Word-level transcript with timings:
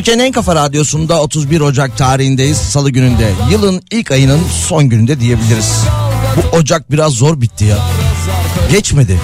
Türkiye'nin 0.00 0.24
en 0.24 0.32
kafa 0.32 0.54
radyosunda 0.54 1.22
31 1.22 1.60
Ocak 1.60 1.96
tarihindeyiz. 1.96 2.56
Salı 2.56 2.90
gününde. 2.90 3.30
Yılın 3.50 3.82
ilk 3.90 4.10
ayının 4.10 4.40
son 4.68 4.88
gününde 4.88 5.20
diyebiliriz. 5.20 5.84
Bu 6.36 6.56
Ocak 6.56 6.90
biraz 6.90 7.12
zor 7.12 7.40
bitti 7.40 7.64
ya. 7.64 7.78
Geçmedi. 8.72 9.20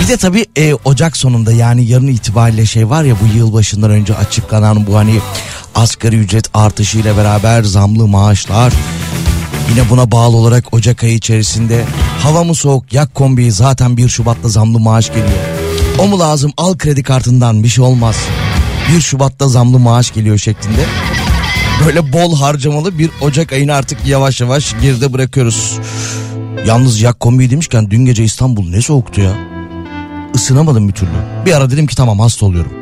Bir 0.00 0.08
de 0.08 0.16
tabii 0.16 0.46
e, 0.56 0.74
Ocak 0.74 1.16
sonunda 1.16 1.52
yani 1.52 1.84
yarın 1.84 2.06
itibariyle 2.06 2.66
şey 2.66 2.90
var 2.90 3.04
ya 3.04 3.14
bu 3.22 3.38
yıl 3.38 3.52
başından 3.52 3.90
önce 3.90 4.16
açıklanan 4.16 4.86
bu 4.86 4.96
hani 4.96 5.20
asgari 5.74 6.16
ücret 6.16 6.50
artışıyla 6.54 7.16
beraber 7.16 7.62
zamlı 7.62 8.06
maaşlar. 8.06 8.72
Yine 9.70 9.90
buna 9.90 10.12
bağlı 10.12 10.36
olarak 10.36 10.74
Ocak 10.74 11.04
ayı 11.04 11.14
içerisinde 11.14 11.84
hava 12.22 12.44
mı 12.44 12.54
soğuk 12.54 12.92
yak 12.92 13.14
kombiyi 13.14 13.52
zaten 13.52 13.96
1 13.96 14.08
Şubat'ta 14.08 14.48
zamlı 14.48 14.80
maaş 14.80 15.08
geliyor. 15.08 15.28
O 15.98 16.06
mu 16.06 16.18
lazım 16.18 16.52
al 16.56 16.78
kredi 16.78 17.02
kartından 17.02 17.62
bir 17.62 17.68
şey 17.68 17.84
olmaz. 17.84 18.16
1 18.94 19.00
Şubat'ta 19.00 19.48
zamlı 19.48 19.78
maaş 19.78 20.14
geliyor 20.14 20.38
şeklinde. 20.38 20.84
Böyle 21.86 22.12
bol 22.12 22.36
harcamalı 22.36 22.98
bir 22.98 23.10
Ocak 23.20 23.52
ayını 23.52 23.74
artık 23.74 24.06
yavaş 24.06 24.40
yavaş 24.40 24.74
geride 24.82 25.12
bırakıyoruz. 25.12 25.78
Yalnız 26.66 27.00
yak 27.00 27.20
kombi 27.20 27.50
demişken 27.50 27.90
dün 27.90 28.04
gece 28.04 28.24
İstanbul 28.24 28.68
ne 28.68 28.82
soğuktu 28.82 29.20
ya. 29.20 29.32
Isınamadım 30.34 30.88
bir 30.88 30.92
türlü. 30.92 31.10
Bir 31.46 31.52
ara 31.52 31.70
dedim 31.70 31.86
ki 31.86 31.96
tamam 31.96 32.20
hasta 32.20 32.46
oluyorum. 32.46 32.72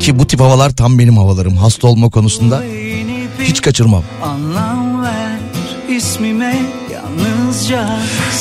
Ki 0.00 0.18
bu 0.18 0.26
tip 0.26 0.40
havalar 0.40 0.70
tam 0.70 0.98
benim 0.98 1.16
havalarım. 1.16 1.56
Hasta 1.56 1.88
olma 1.88 2.10
konusunda 2.10 2.62
hiç 3.42 3.60
kaçırmam. 3.60 4.02
Anlam 4.24 5.02
ver 5.02 5.38
ismime 5.88 6.41
yalnızca 7.52 7.98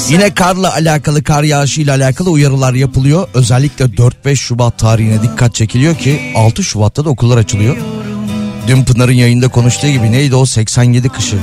Yine 0.10 0.34
karla 0.34 0.74
alakalı 0.74 1.24
kar 1.24 1.44
yağışı 1.44 1.82
ile 1.82 1.92
alakalı 1.92 2.30
uyarılar 2.30 2.74
yapılıyor. 2.74 3.28
Özellikle 3.34 3.86
4-5 3.86 4.36
Şubat 4.36 4.80
tarihine 4.80 5.24
dikkat 5.24 5.56
çekiliyor 5.56 5.96
ki 5.96 6.34
6 6.36 6.64
Şubat'ta 6.64 7.06
da 7.06 7.10
okullar 7.10 7.38
açılıyor. 7.38 7.78
Dün 8.68 8.84
Pınar'ın 8.84 9.14
yayında 9.14 9.48
konuştuğu 9.48 9.88
gibi 9.88 10.12
neydi 10.12 10.36
o 10.36 10.46
87 10.46 11.10
kışı. 11.10 11.38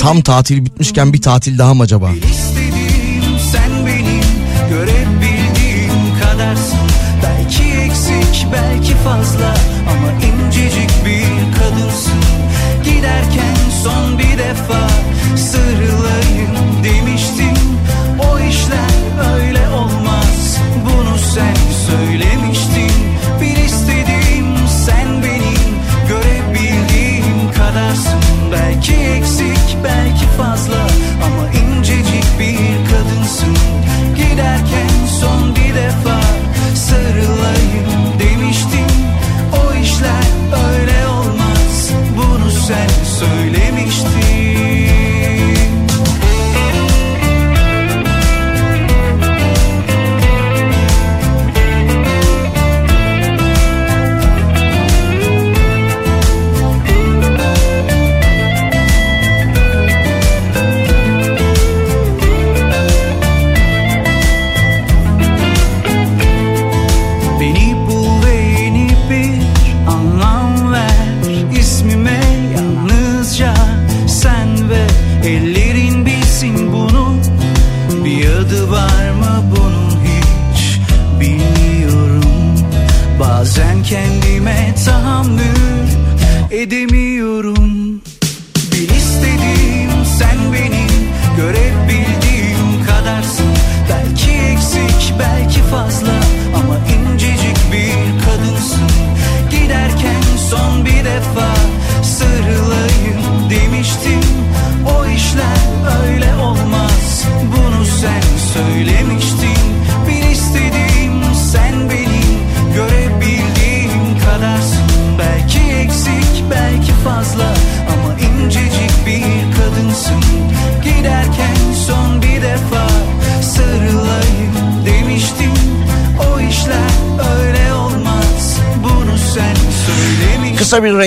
Tam 0.00 0.20
tatil 0.20 0.64
bitmişken 0.64 1.12
bir 1.12 1.22
tatil 1.22 1.58
daha 1.58 1.74
mı 1.74 1.82
acaba? 1.82 2.10
İstediğim 2.10 3.38
sen 3.52 3.86
benim 3.86 4.22
görebildiğim 4.70 6.20
kadarsın 6.22 6.78
Belki 7.22 7.62
eksik 7.62 8.46
belki 8.52 8.94
fazla 8.94 9.54
ama 9.90 10.12
incecik 10.12 10.90
bir 11.06 11.58
kadınsın 11.58 12.20
Giderken 12.84 13.56
son 13.84 14.18
bir 14.18 14.38
defa 14.38 14.88
sarılayım 15.36 15.81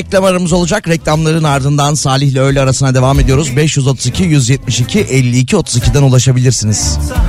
reklam 0.05 0.23
aramız 0.23 0.53
olacak. 0.53 0.87
Reklamların 0.87 1.43
ardından 1.43 1.93
Salih 1.93 2.27
ile 2.27 2.39
öğle 2.39 2.61
arasına 2.61 2.95
devam 2.95 3.19
ediyoruz. 3.19 3.55
532 3.55 4.23
172 4.23 4.99
52 4.99 5.55
32'den 5.55 6.03
ulaşabilirsiniz. 6.03 6.97
tahammül 6.97 7.24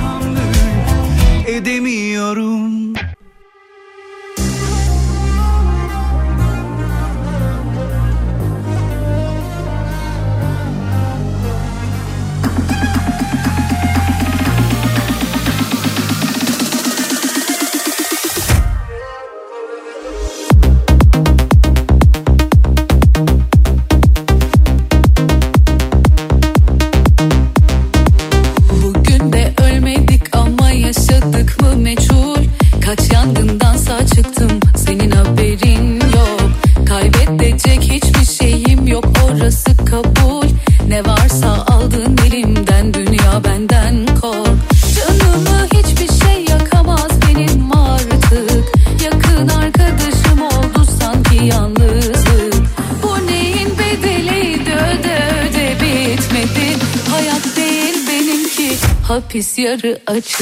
yarı 59.57 59.99
açık 60.07 60.41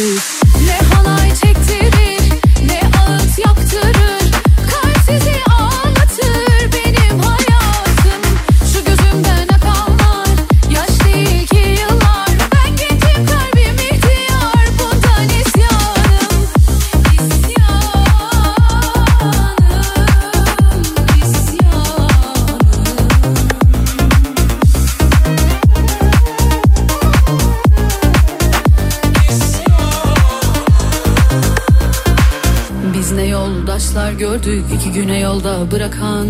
gördük 34.45 34.65
iki 34.75 34.91
güne 34.91 35.19
yolda 35.19 35.71
bırakan. 35.71 36.27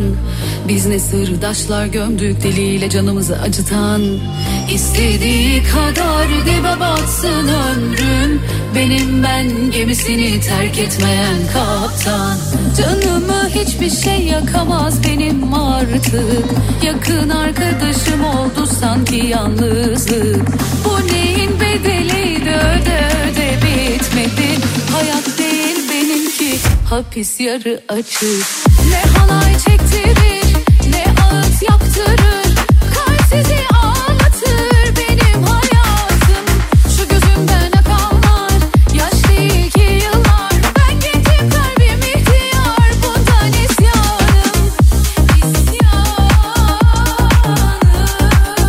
Biz 0.67 0.85
ne 0.85 0.99
sırdaşlar 0.99 1.85
gömdük 1.85 2.43
deliyle 2.43 2.89
canımızı 2.89 3.41
acıtan. 3.41 4.01
İstediği 4.73 5.63
kadar 5.63 6.27
dibe 6.45 6.79
batsın 6.79 7.47
ömrüm. 7.47 8.41
Benim 8.75 9.23
ben 9.23 9.71
gemisini 9.71 10.41
terk 10.41 10.79
etmeyen 10.79 11.37
kaptan. 11.53 12.37
Canımı 12.77 13.49
hiçbir 13.49 13.89
şey 13.89 14.25
yakamaz 14.25 15.03
benim 15.03 15.53
artık. 15.53 16.45
Yakın 16.83 17.29
arkadaşım 17.29 18.25
oldu 18.25 18.67
sanki 18.79 19.15
yalnızlık. 19.15 20.45
Bu 20.85 21.13
neyin 21.13 21.59
bedeliydi 21.59 22.49
öde 22.49 23.09
öde 23.31 23.57
bitmedi. 23.61 24.47
Hayat 24.91 25.34
hapis 26.89 27.39
yarı 27.39 27.81
açık. 27.89 28.45
Ne 28.89 29.01
halay 29.19 29.53
çektirir 29.53 30.55
ne 30.91 31.05
ağıt 31.23 31.61
yaktırır 31.69 32.55
Kalp 32.93 33.21
sizi 33.21 33.57
ağlatır 33.83 34.95
benim 34.97 35.43
hayatım. 35.43 36.45
Şu 36.97 37.07
gözümden 37.07 37.71
akanlar 37.71 38.51
yaş 38.95 39.29
değil 39.29 39.71
ki 39.71 40.01
yıllar. 40.03 40.51
Ben 40.75 40.99
gencim 40.99 41.49
kalbim 41.49 41.99
ihtiyar 41.99 42.91
bundan 43.03 43.51
isyanım. 43.51 44.71
İsyanım. 45.37 46.29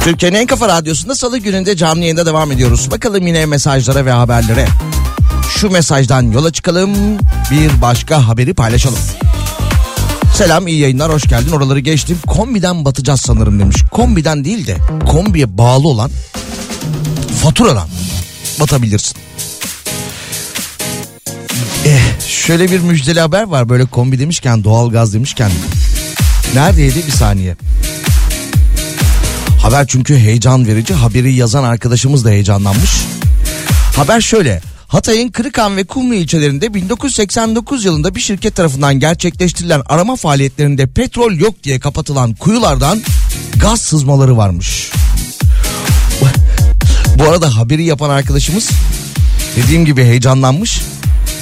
Türkiye'nin 0.01 0.37
en 0.37 0.47
kafa 0.47 0.69
radyosunda 0.69 1.15
salı 1.15 1.39
gününde 1.39 1.77
canlı 1.77 2.01
yayında 2.01 2.27
devam 2.27 2.53
ediyoruz. 2.53 2.91
Bakalım 2.91 3.27
yine 3.27 3.47
mesajlara 3.47 4.07
ve 4.07 4.11
haberlere. 4.11 4.67
Şu 5.57 5.71
mesajdan 5.71 6.23
yola 6.23 6.53
çıkalım 6.53 6.91
bir 7.51 7.83
başka 7.83 8.29
haberi 8.29 8.55
paylaşalım. 8.55 8.99
Selam 10.35 10.67
iyi 10.67 10.81
yayınlar 10.81 11.13
hoş 11.13 11.29
geldin 11.29 11.51
oraları 11.51 11.81
geçtim. 11.81 12.19
Kombiden 12.27 12.85
batacağız 12.85 13.21
sanırım 13.21 13.59
demiş. 13.59 13.77
Kombiden 13.91 14.45
değil 14.45 14.67
de 14.67 14.77
kombiye 15.11 15.59
bağlı 15.59 15.89
olan 15.89 16.11
faturadan 17.43 17.89
batabilirsin. 18.61 19.17
Eh, 21.87 22.27
şöyle 22.29 22.71
bir 22.71 22.81
müjdeli 22.81 23.21
haber 23.21 23.43
var 23.43 23.69
böyle 23.69 23.85
kombi 23.85 24.19
demişken 24.19 24.65
doğalgaz 24.65 25.15
demişken. 25.15 25.51
Neredeydi 26.55 27.07
bir 27.07 27.13
saniye. 27.13 27.57
Haber 29.63 29.87
çünkü 29.87 30.17
heyecan 30.19 30.67
verici. 30.67 30.95
Haberi 30.95 31.33
yazan 31.35 31.65
arkadaşımız 31.65 32.25
da 32.25 32.31
heyecanlanmış. 32.31 32.91
Haber 33.97 34.21
şöyle. 34.21 34.76
Hatay'ın 34.89 35.29
Kırıkan 35.29 35.77
ve 35.77 35.85
Kumlu 35.85 36.15
ilçelerinde 36.15 36.75
1989 36.75 37.85
yılında 37.85 38.15
bir 38.15 38.21
şirket 38.21 38.55
tarafından 38.57 39.01
gerçekleştirilen 39.01 39.83
arama 39.87 40.17
faaliyetlerinde 40.17 40.87
petrol 40.87 41.33
yok 41.33 41.63
diye 41.63 41.81
kapatılan 41.81 42.35
kuyulardan 42.35 43.03
gaz 43.61 43.81
sızmaları 43.81 44.37
varmış. 44.37 44.91
Bu 47.19 47.25
arada 47.25 47.57
haberi 47.57 47.85
yapan 47.85 48.11
arkadaşımız 48.11 48.71
dediğim 49.57 49.85
gibi 49.85 50.05
heyecanlanmış. 50.05 50.81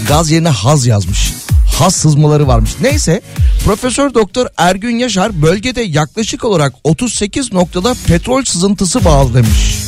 Gaz 0.08 0.30
yerine 0.30 0.48
haz 0.48 0.86
yazmış. 0.86 1.32
Haz 1.78 1.94
sızmaları 1.94 2.46
varmış. 2.46 2.70
Neyse 2.80 3.20
Profesör 3.64 4.14
Doktor 4.14 4.46
Ergün 4.56 4.98
Yaşar 4.98 5.42
bölgede 5.42 5.82
yaklaşık 5.82 6.44
olarak 6.44 6.72
38 6.84 7.52
noktada 7.52 7.94
petrol 8.06 8.44
sızıntısı 8.44 9.04
bağlı 9.04 9.34
demiş. 9.34 9.78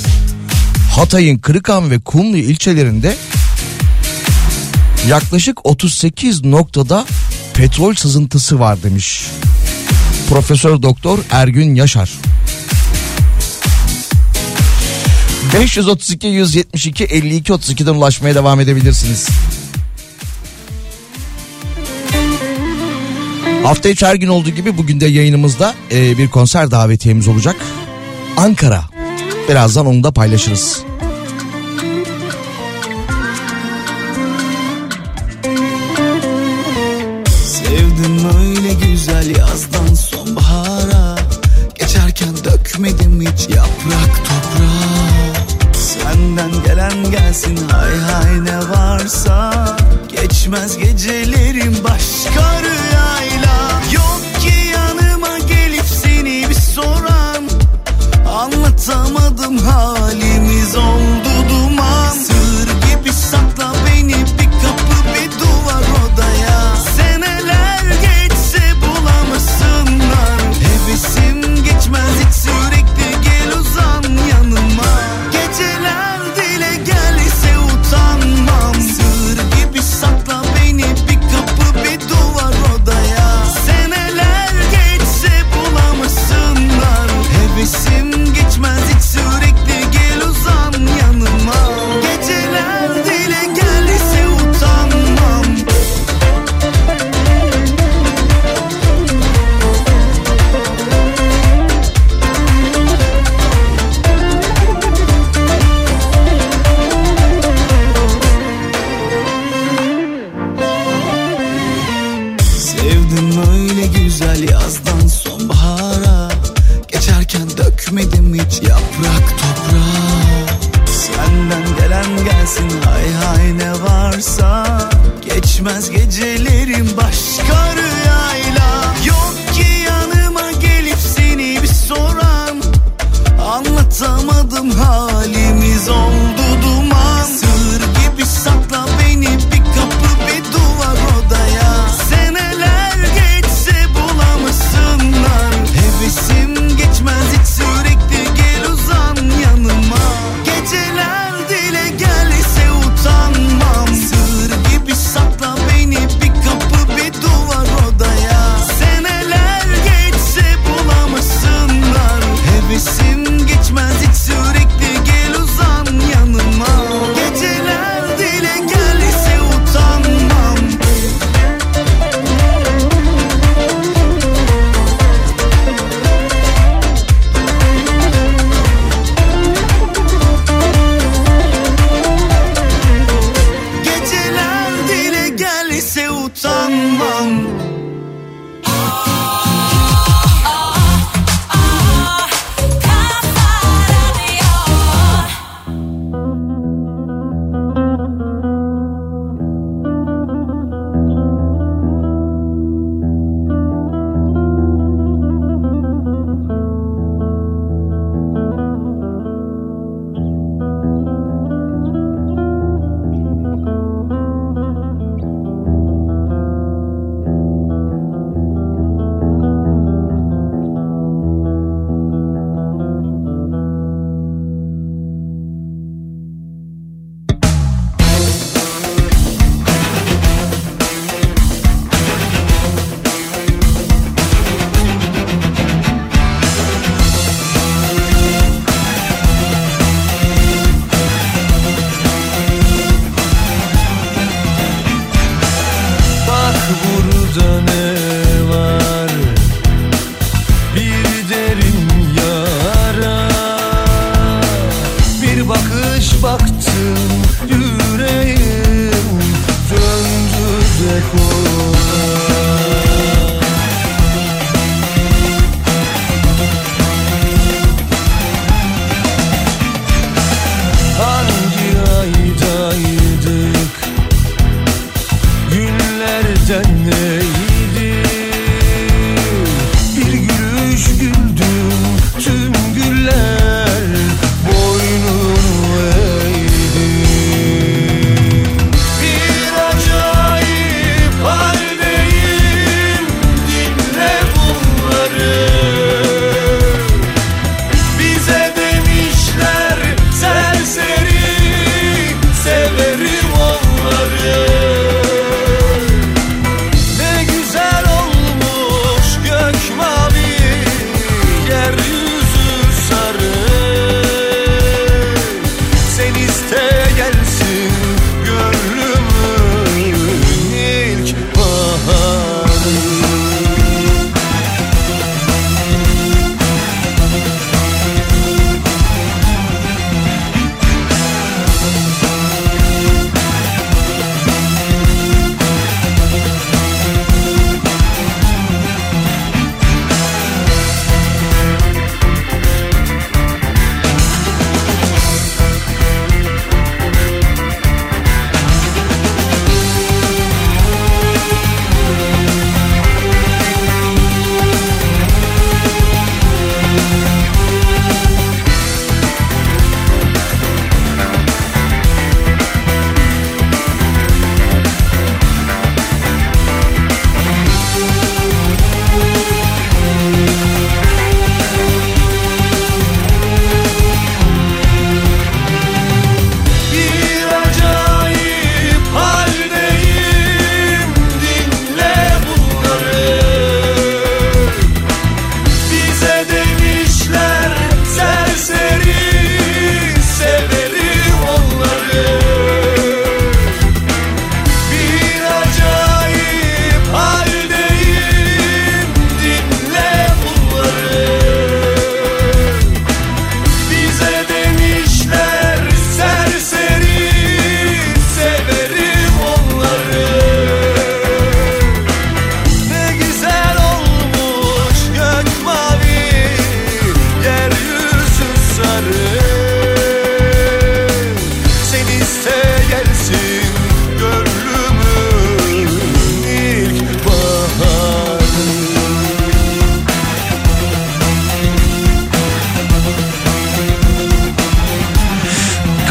Hatay'ın 0.97 1.39
Kırıkan 1.39 1.91
ve 1.91 1.99
Kumlu 1.99 2.37
ilçelerinde 2.37 3.17
yaklaşık 5.09 5.67
38 5.67 6.45
noktada 6.45 7.07
petrol 7.55 7.95
sızıntısı 7.95 8.61
var 8.61 8.83
demiş. 8.83 9.27
Profesör 10.29 10.83
Doktor 10.83 11.19
Ergün 11.31 11.75
Yaşar. 11.75 12.11
532 15.55 16.27
172 16.27 17.05
52 17.05 17.53
32'den 17.53 17.95
ulaşmaya 17.95 18.35
devam 18.35 18.61
edebilirsiniz. 18.61 19.29
Hafta 23.63 23.89
içi 23.89 24.07
her 24.07 24.15
gün 24.15 24.29
olduğu 24.29 24.51
gibi 24.51 24.79
bugün 24.79 25.01
de 25.01 25.07
yayınımızda 25.07 25.75
e, 25.93 26.19
bir 26.19 26.29
konser 26.29 26.71
davetiyemiz 26.71 27.29
olacak. 27.29 27.57
Ankara. 28.37 28.85
Birazdan 29.49 29.87
onu 29.87 30.05
da 30.05 30.13
paylaşırız. 30.13 30.83
Güzel 39.27 39.41
yazdan 39.41 39.95
sonbahara. 39.95 41.17
Geçerken 41.75 42.37
dökmedim 42.45 43.21
hiç 43.21 43.49
yaprak 43.49 44.17
toprağa. 44.17 45.73
Senden 45.73 46.63
gelen 46.67 47.11
gelsin 47.11 47.59
hay 47.71 47.97
hay 47.99 48.45
ne 48.45 48.59
varsa. 48.71 49.53
Geçmez 50.09 50.79
gecelerim 50.79 51.46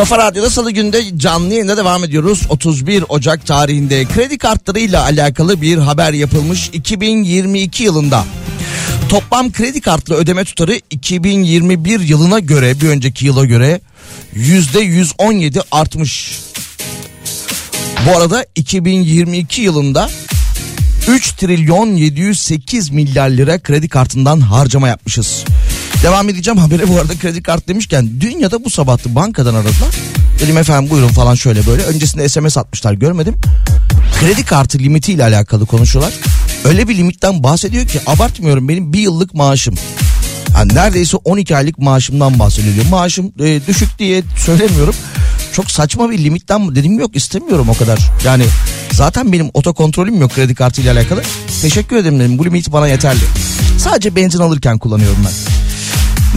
Kafa 0.09 0.17
Radyo'da 0.17 0.49
salı 0.49 0.71
günde 0.71 1.17
canlı 1.17 1.53
yayında 1.53 1.77
devam 1.77 2.03
ediyoruz. 2.03 2.41
31 2.49 3.03
Ocak 3.09 3.45
tarihinde 3.45 4.05
kredi 4.05 4.37
kartlarıyla 4.37 5.03
alakalı 5.03 5.61
bir 5.61 5.77
haber 5.77 6.13
yapılmış 6.13 6.69
2022 6.73 7.83
yılında. 7.83 8.25
Toplam 9.09 9.51
kredi 9.51 9.81
kartlı 9.81 10.15
ödeme 10.15 10.45
tutarı 10.45 10.79
2021 10.89 11.99
yılına 11.99 12.39
göre 12.39 12.81
bir 12.81 12.89
önceki 12.89 13.25
yıla 13.25 13.45
göre 13.45 13.81
%117 14.35 15.61
artmış. 15.71 16.39
Bu 18.07 18.17
arada 18.17 18.45
2022 18.55 19.61
yılında 19.61 20.09
3 21.07 21.31
trilyon 21.31 21.95
708 21.95 22.89
milyar 22.89 23.29
lira 23.29 23.59
kredi 23.59 23.89
kartından 23.89 24.39
harcama 24.39 24.87
yapmışız. 24.87 25.45
Devam 26.05 26.29
edeceğim 26.29 26.57
habere 26.57 26.87
bu 26.89 26.99
arada 26.99 27.15
kredi 27.15 27.43
kart 27.43 27.67
demişken 27.67 28.09
dünyada 28.21 28.65
bu 28.65 28.69
sabahtı 28.69 29.15
bankadan 29.15 29.55
aradılar. 29.55 29.95
Dedim 30.39 30.57
efendim 30.57 30.89
buyurun 30.89 31.07
falan 31.07 31.35
şöyle 31.35 31.65
böyle. 31.65 31.83
Öncesinde 31.83 32.29
SMS 32.29 32.57
atmışlar 32.57 32.93
görmedim. 32.93 33.35
Kredi 34.19 34.45
kartı 34.45 34.79
limitiyle 34.79 35.23
alakalı 35.23 35.65
konuşuyorlar. 35.65 36.13
Öyle 36.65 36.87
bir 36.87 36.97
limitten 36.97 37.43
bahsediyor 37.43 37.87
ki 37.87 37.99
abartmıyorum 38.07 38.69
benim 38.69 38.93
bir 38.93 38.99
yıllık 38.99 39.33
maaşım. 39.33 39.75
Yani 40.53 40.75
neredeyse 40.75 41.17
12 41.17 41.57
aylık 41.57 41.79
maaşımdan 41.79 42.39
bahsediliyor. 42.39 42.85
Maaşım 42.85 43.33
e, 43.39 43.67
düşük 43.67 43.99
diye 43.99 44.23
söylemiyorum. 44.45 44.95
Çok 45.53 45.71
saçma 45.71 46.09
bir 46.09 46.17
limitten 46.23 46.75
dedim 46.75 46.99
yok 46.99 47.15
istemiyorum 47.15 47.69
o 47.69 47.73
kadar. 47.73 47.99
Yani 48.25 48.45
zaten 48.91 49.31
benim 49.31 49.49
otokontrolüm 49.53 50.21
yok 50.21 50.33
kredi 50.33 50.55
kartıyla 50.55 50.93
alakalı. 50.93 51.23
Teşekkür 51.61 51.95
ederim 51.95 52.19
dedim 52.19 52.37
bu 52.37 52.45
limit 52.45 52.71
bana 52.71 52.87
yeterli. 52.87 53.23
Sadece 53.77 54.15
benzin 54.15 54.39
alırken 54.39 54.77
kullanıyorum 54.77 55.19
ben. 55.25 55.64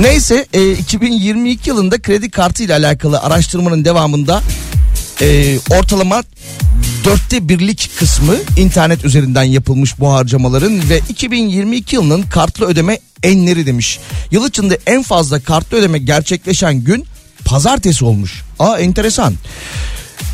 Neyse 0.01 0.47
e, 0.53 0.73
2022 0.73 1.71
yılında 1.71 2.03
kredi 2.03 2.31
kartı 2.31 2.63
ile 2.63 2.75
alakalı 2.75 3.21
araştırmanın 3.21 3.85
devamında 3.85 4.43
e, 5.21 5.59
ortalama 5.71 6.23
dörtte 7.05 7.49
birlik 7.49 7.91
kısmı 7.99 8.35
internet 8.57 9.05
üzerinden 9.05 9.43
yapılmış 9.43 10.01
bu 10.01 10.13
harcamaların 10.13 10.91
ve 10.91 11.01
2022 11.09 11.97
yılının 11.97 12.23
kartlı 12.23 12.67
ödeme 12.67 12.99
enleri 13.23 13.67
demiş. 13.67 14.01
Yıl 14.31 14.49
içinde 14.49 14.79
en 14.87 15.03
fazla 15.03 15.41
kartlı 15.41 15.77
ödeme 15.77 15.99
gerçekleşen 15.99 16.75
gün 16.75 17.05
pazartesi 17.45 18.05
olmuş. 18.05 18.43
Aa 18.59 18.79
enteresan. 18.79 19.35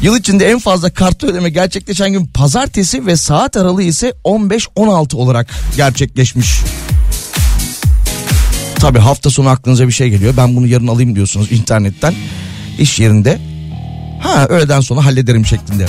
Yıl 0.03 0.17
içinde 0.17 0.51
en 0.51 0.59
fazla 0.59 0.91
kartlı 0.91 1.29
ödeme 1.29 1.51
gerçekleşen 1.51 2.13
gün 2.13 2.27
pazartesi 2.27 3.07
ve 3.07 3.17
saat 3.17 3.57
aralığı 3.57 3.83
ise 3.83 4.13
15-16 4.25 5.17
olarak 5.17 5.47
gerçekleşmiş. 5.77 6.49
Tabi 8.85 8.99
hafta 8.99 9.31
sonu 9.31 9.49
aklınıza 9.49 9.87
bir 9.87 9.93
şey 9.93 10.11
geliyor. 10.11 10.35
Ben 10.37 10.57
bunu 10.57 10.67
yarın 10.67 10.87
alayım 10.87 11.15
diyorsunuz 11.15 11.53
internetten. 11.53 12.15
iş 12.79 13.01
yerinde. 13.01 13.39
Ha 14.21 14.47
öğleden 14.49 14.81
sonra 14.81 15.05
hallederim 15.05 15.47
şeklinde. 15.47 15.87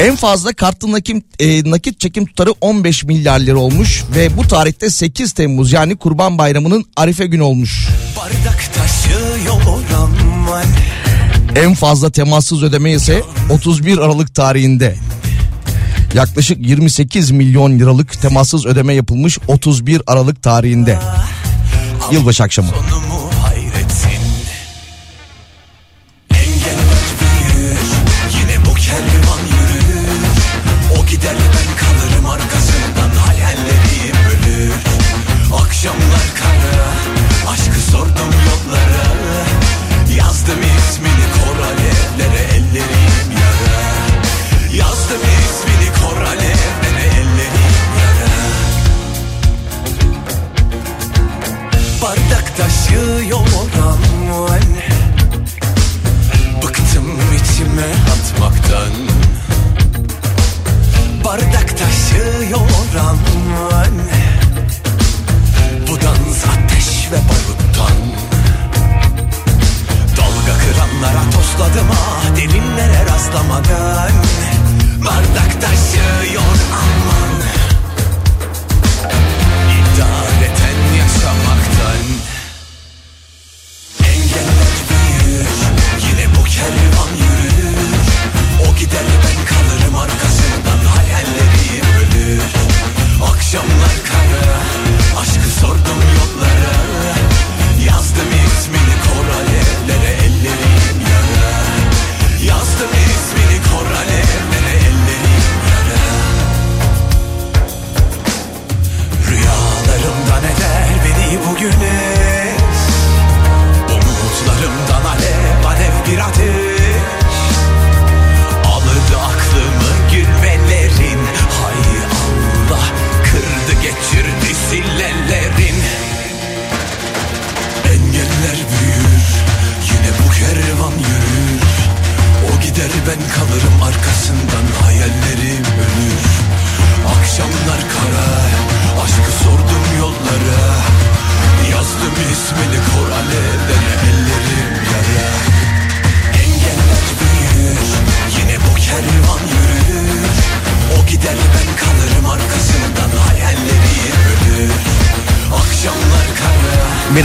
En 0.00 0.16
fazla 0.16 0.52
kartlı 0.52 0.92
nakit, 0.92 1.24
e, 1.38 1.70
nakit 1.70 2.00
çekim 2.00 2.26
tutarı 2.26 2.50
15 2.60 3.04
milyar 3.04 3.40
lira 3.40 3.58
olmuş 3.58 4.04
ve 4.16 4.36
bu 4.36 4.48
tarihte 4.48 4.90
8 4.90 5.32
Temmuz 5.32 5.72
yani 5.72 5.96
Kurban 5.96 6.38
Bayramı'nın 6.38 6.84
Arife 6.96 7.26
günü 7.26 7.42
olmuş. 7.42 7.88
En 11.56 11.74
fazla 11.74 12.10
temassız 12.10 12.62
ödeme 12.62 12.92
ise 12.92 13.22
31 13.50 13.98
Aralık 13.98 14.34
tarihinde. 14.34 14.96
Yaklaşık 16.14 16.66
28 16.66 17.30
milyon 17.30 17.78
liralık 17.78 18.22
temassız 18.22 18.66
ödeme 18.66 18.94
yapılmış 18.94 19.38
31 19.48 20.02
Aralık 20.06 20.42
tarihinde. 20.42 20.98
Yılbaşı 22.12 22.44
akşamı. 22.44 22.68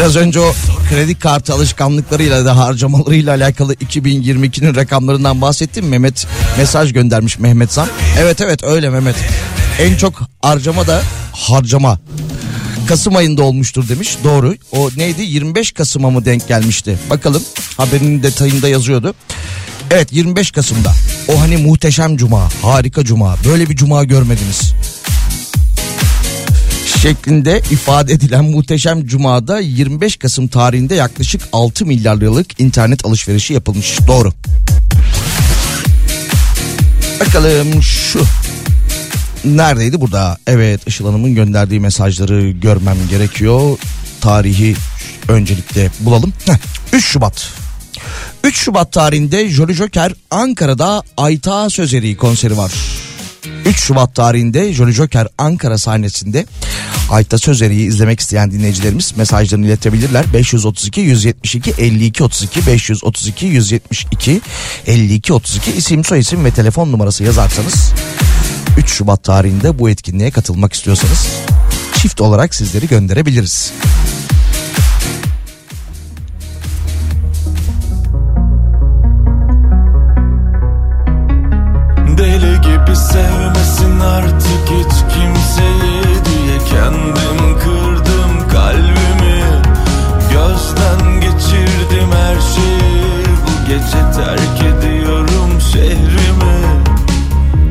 Biraz 0.02 0.16
önce 0.16 0.40
o 0.40 0.54
kredi 0.90 1.20
kartı 1.20 1.54
alışkanlıklarıyla 1.54 2.46
da 2.46 2.58
harcamalarıyla 2.58 3.36
alakalı 3.36 3.74
2022'nin 3.74 4.76
rakamlarından 4.76 5.42
bahsettim. 5.42 5.88
Mehmet 5.88 6.28
mesaj 6.58 6.94
göndermiş 6.94 7.40
Mehmet 7.40 7.74
Zam. 7.74 7.88
Evet 8.20 8.42
evet 8.42 8.64
öyle 8.64 8.90
Mehmet. 8.90 9.16
En 9.80 9.96
çok 9.96 10.22
harcama 10.42 10.88
da 10.88 11.02
harcama. 11.32 12.00
Kasım 12.88 13.16
ayında 13.16 13.44
olmuştur 13.44 13.90
demiş. 13.90 14.18
Doğru. 14.24 14.56
O 14.72 14.90
neydi? 14.98 15.22
25 15.22 15.72
Kasım'a 15.72 16.10
mı 16.10 16.26
denk 16.26 16.48
gelmişti? 16.48 16.98
Bakalım. 17.10 17.44
Haberin 17.78 18.24
detayında 18.24 18.68
yazıyordu. 18.68 19.14
Evet 19.92 20.14
25 20.14 20.52
Kasım'da. 20.52 20.94
O 21.28 21.42
hani 21.42 21.58
muhteşem 21.58 22.18
cuma, 22.18 22.50
harika 22.62 23.06
cuma. 23.06 23.36
Böyle 23.46 23.70
bir 23.70 23.76
cuma 23.76 24.04
görmediniz 24.04 24.71
şeklinde 27.02 27.62
ifade 27.72 28.14
edilen 28.14 28.46
muhteşem 28.46 29.06
cumada 29.06 29.60
25 29.60 30.18
Kasım 30.18 30.48
tarihinde 30.48 30.96
yaklaşık 30.96 31.42
6 31.54 31.86
milyar 31.86 32.16
liralık 32.16 32.60
internet 32.60 33.06
alışverişi 33.06 33.54
yapılmış. 33.54 34.00
Doğru. 34.08 34.34
Bakalım 37.20 37.84
şu. 37.84 38.26
Neredeydi 39.46 40.02
burada? 40.02 40.38
Evet 40.48 40.88
Işıl 40.88 41.06
Hanım'ın 41.06 41.36
gönderdiği 41.36 41.80
mesajları 41.80 42.50
görmem 42.50 42.98
gerekiyor. 43.10 43.78
Tarihi 44.22 44.76
öncelikle 45.28 45.92
bulalım. 46.00 46.34
Heh, 46.46 46.58
3 46.94 47.06
Şubat. 47.06 47.50
3 48.44 48.58
Şubat 48.58 48.92
tarihinde 48.92 49.50
Jolly 49.50 49.74
Joker 49.74 50.14
Ankara'da 50.32 51.04
Ayta 51.18 51.70
Sözeri 51.70 52.18
konseri 52.18 52.58
var. 52.58 52.72
3 53.66 53.80
Şubat 53.80 54.16
tarihinde 54.16 54.74
Jolly 54.74 54.92
Joker 54.92 55.28
Ankara 55.38 55.78
sahnesinde 55.78 56.46
Ayta 57.12 57.38
Sözeri'yi 57.38 57.88
izlemek 57.88 58.20
isteyen 58.20 58.52
dinleyicilerimiz 58.52 59.18
mesajlarını 59.18 59.66
iletebilirler. 59.66 60.26
532 60.34 61.02
172 61.02 61.74
52 61.78 62.24
32 62.24 62.68
532 62.68 63.46
172 63.46 64.42
52 64.88 65.34
32 65.34 65.72
isim 65.72 66.04
soyisim 66.04 66.46
ve 66.46 66.52
telefon 66.52 66.92
numarası 66.92 67.24
yazarsanız 67.24 67.94
3 68.78 68.90
Şubat 68.90 69.24
tarihinde 69.24 69.80
bu 69.80 69.90
etkinliğe 69.90 70.32
katılmak 70.32 70.74
istiyorsanız 70.74 71.28
çift 71.98 72.22
olarak 72.22 72.56
sizleri 72.56 72.88
gönderebiliriz. 72.88 73.74
Deli 82.18 82.62
gibi 82.62 82.96
sevmesin 82.96 84.00
artık 84.00 84.61
kendim 86.82 87.60
kırdım 87.60 88.50
kalbimi. 88.52 89.44
Gözden 90.32 91.22
geçirdim 91.22 92.12
her 92.12 92.42
şeyi. 92.42 93.26
Bu 93.46 93.68
gece 93.68 94.12
terk 94.16 94.76
ediyorum 94.76 95.62
şehrimi. 95.72 96.84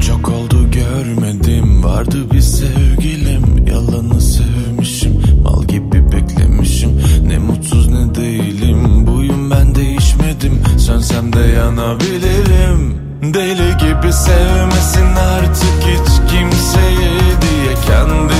Çok 0.06 0.28
oldu 0.28 0.70
görmedim. 0.70 1.84
Vardı 1.84 2.30
bir 2.32 2.40
sevgilim. 2.40 3.66
Yalanı 3.66 4.20
sevmişim. 4.20 5.22
Mal 5.44 5.64
gibi 5.64 6.12
beklemişim. 6.12 7.02
Ne 7.26 7.38
mutsuz 7.38 7.88
ne 7.88 8.14
değilim. 8.14 9.06
Buyum 9.06 9.50
ben 9.50 9.74
değişmedim. 9.74 10.62
Sönsem 10.78 11.32
de 11.32 11.40
yanabilirim. 11.40 13.00
Deli 13.22 13.76
gibi 13.76 14.12
sevmesin 14.12 15.16
artık 15.16 15.80
hiç 15.86 16.30
kimseyi 16.30 17.20
diye 17.42 17.74
kendim 17.86 18.39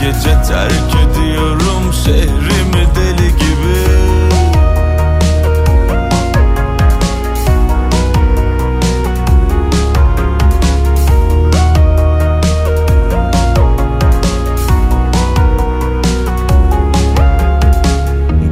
gece 0.00 0.42
terk 0.48 0.94
ediyorum 1.10 1.92
şehrimi 2.04 2.86
deli 2.96 3.28
gibi. 3.28 3.76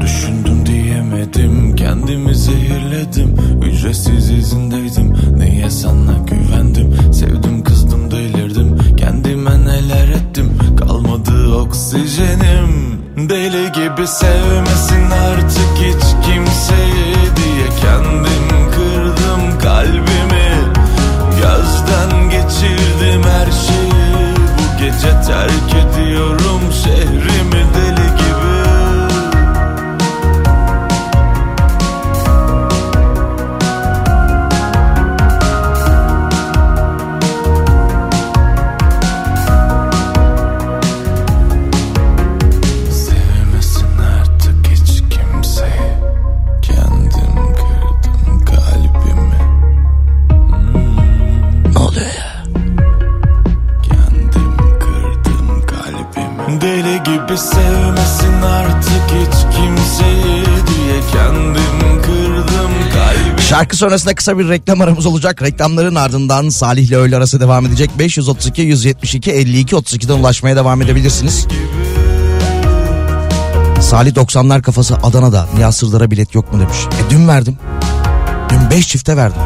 Düşündüm 0.01 0.67
diyemedim 0.67 1.77
kendimi 1.77 2.35
zehirledim 2.35 3.37
Ücretsiz 3.63 4.31
izindeydim. 4.31 5.15
Niye 5.39 5.71
sana 5.71 6.27
Oksijenim. 11.75 13.01
Deli 13.29 13.73
gibi 13.73 14.07
sevmesin 14.07 15.11
artık 15.11 15.77
hiç 15.79 16.05
kimseyi 16.27 17.15
diye 17.37 17.69
kendi 17.81 18.34
gibi 57.35 57.39
sevmesin 57.39 58.43
artık 58.43 59.03
hiç 59.11 59.57
kimseyi 59.57 60.45
diye 60.45 61.01
kendim 61.13 62.03
kırdım 62.03 62.73
kalbimi. 62.95 63.43
Şarkı 63.43 63.77
sonrasında 63.77 64.15
kısa 64.15 64.39
bir 64.39 64.49
reklam 64.49 64.81
aramız 64.81 65.07
olacak. 65.07 65.43
Reklamların 65.43 65.95
ardından 65.95 66.49
Salih 66.49 66.89
ile 66.89 66.97
öğle 66.97 67.17
arası 67.17 67.41
devam 67.41 67.67
edecek. 67.67 67.91
532 67.99 68.63
172 68.63 69.31
52 69.33 69.77
32'den 69.77 70.19
ulaşmaya 70.19 70.57
devam 70.57 70.83
edebilirsiniz. 70.83 71.47
Salih 73.81 74.13
90'lar 74.13 74.63
kafası 74.63 74.97
Adana'da 75.03 75.49
Nihat 75.57 75.75
Sırdar'a 75.75 76.11
bilet 76.11 76.35
yok 76.35 76.53
mu 76.53 76.61
demiş. 76.61 76.79
E 76.79 77.11
dün 77.11 77.29
verdim. 77.29 77.59
Dün 78.51 78.71
5 78.71 78.89
çifte 78.89 79.17
verdim. 79.17 79.41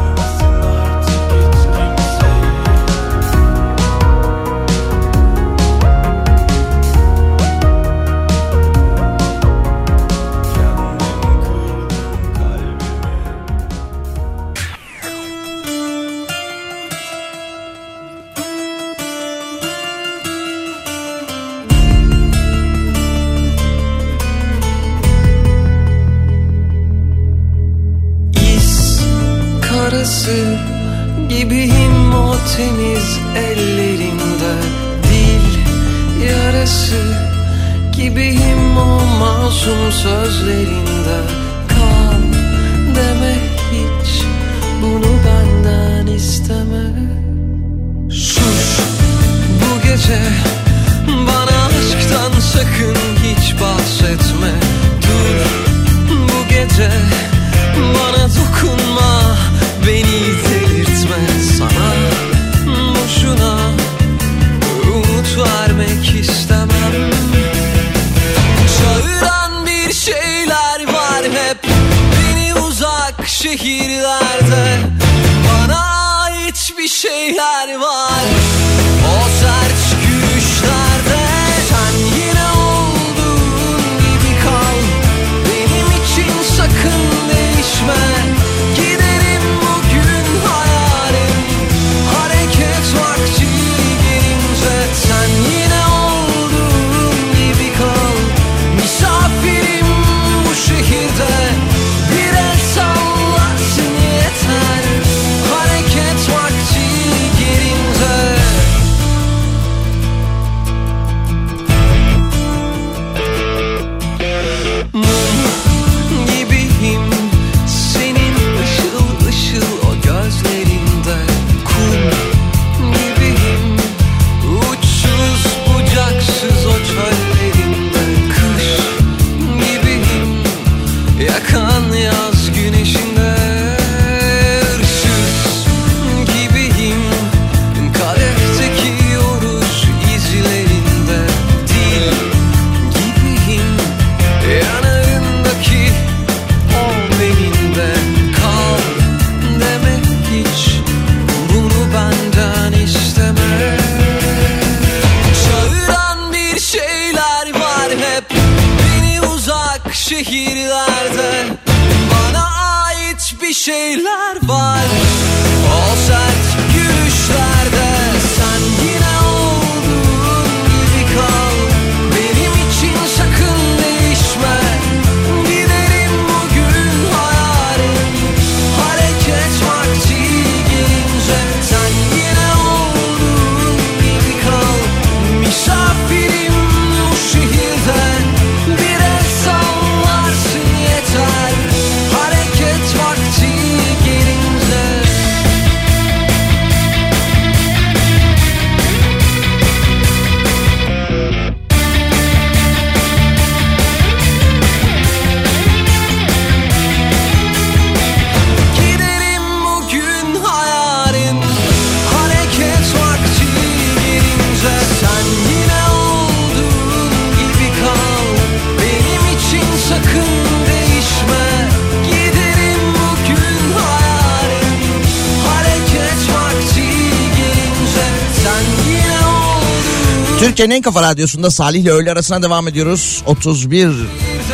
Türkiye'nin 230.59 230.75
en 230.75 230.81
kafa 230.81 231.01
radyosunda 231.01 231.51
Salih 231.51 231.81
ile 231.81 231.91
öğle 231.91 232.11
arasına 232.11 232.43
devam 232.43 232.67
ediyoruz. 232.67 233.23
31 233.25 233.91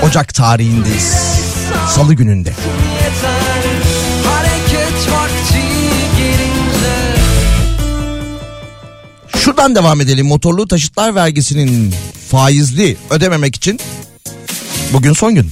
Ocak 0.04 0.34
tarihindeyiz. 0.34 1.16
Salı 1.90 2.14
gününde. 2.14 2.54
Şuradan 9.36 9.76
devam 9.76 10.02
edelim. 10.02 10.28
Motorlu 10.28 10.68
taşıtlar 10.68 11.16
vergisinin 11.16 11.94
faizli 12.32 12.98
ödememek 13.10 13.56
için 13.56 13.80
bugün 14.94 15.14
son 15.14 15.36
gün. 15.36 15.52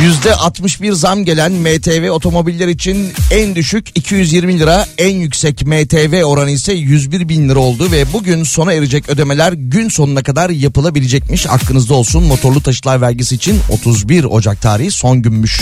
%61 0.00 0.92
zam 0.92 1.24
gelen 1.24 1.52
MTV 1.52 2.10
otomobiller 2.10 2.68
için 2.68 3.12
en 3.30 3.54
düşük 3.54 3.88
220 3.94 4.58
lira, 4.58 4.86
en 4.98 5.16
yüksek 5.16 5.66
MTV 5.66 6.24
oranı 6.24 6.50
ise 6.50 6.72
101 6.72 7.28
bin 7.28 7.48
lira 7.48 7.58
oldu 7.58 7.92
ve 7.92 8.12
bugün 8.12 8.44
sona 8.44 8.72
erecek 8.72 9.08
ödemeler 9.08 9.52
gün 9.52 9.88
sonuna 9.88 10.22
kadar 10.22 10.50
yapılabilecekmiş. 10.50 11.46
Aklınızda 11.46 11.94
olsun 11.94 12.24
motorlu 12.24 12.62
taşıtlar 12.62 13.00
vergisi 13.00 13.34
için 13.34 13.60
31 13.70 14.24
Ocak 14.24 14.62
tarihi 14.62 14.90
son 14.90 15.22
günmüş. 15.22 15.60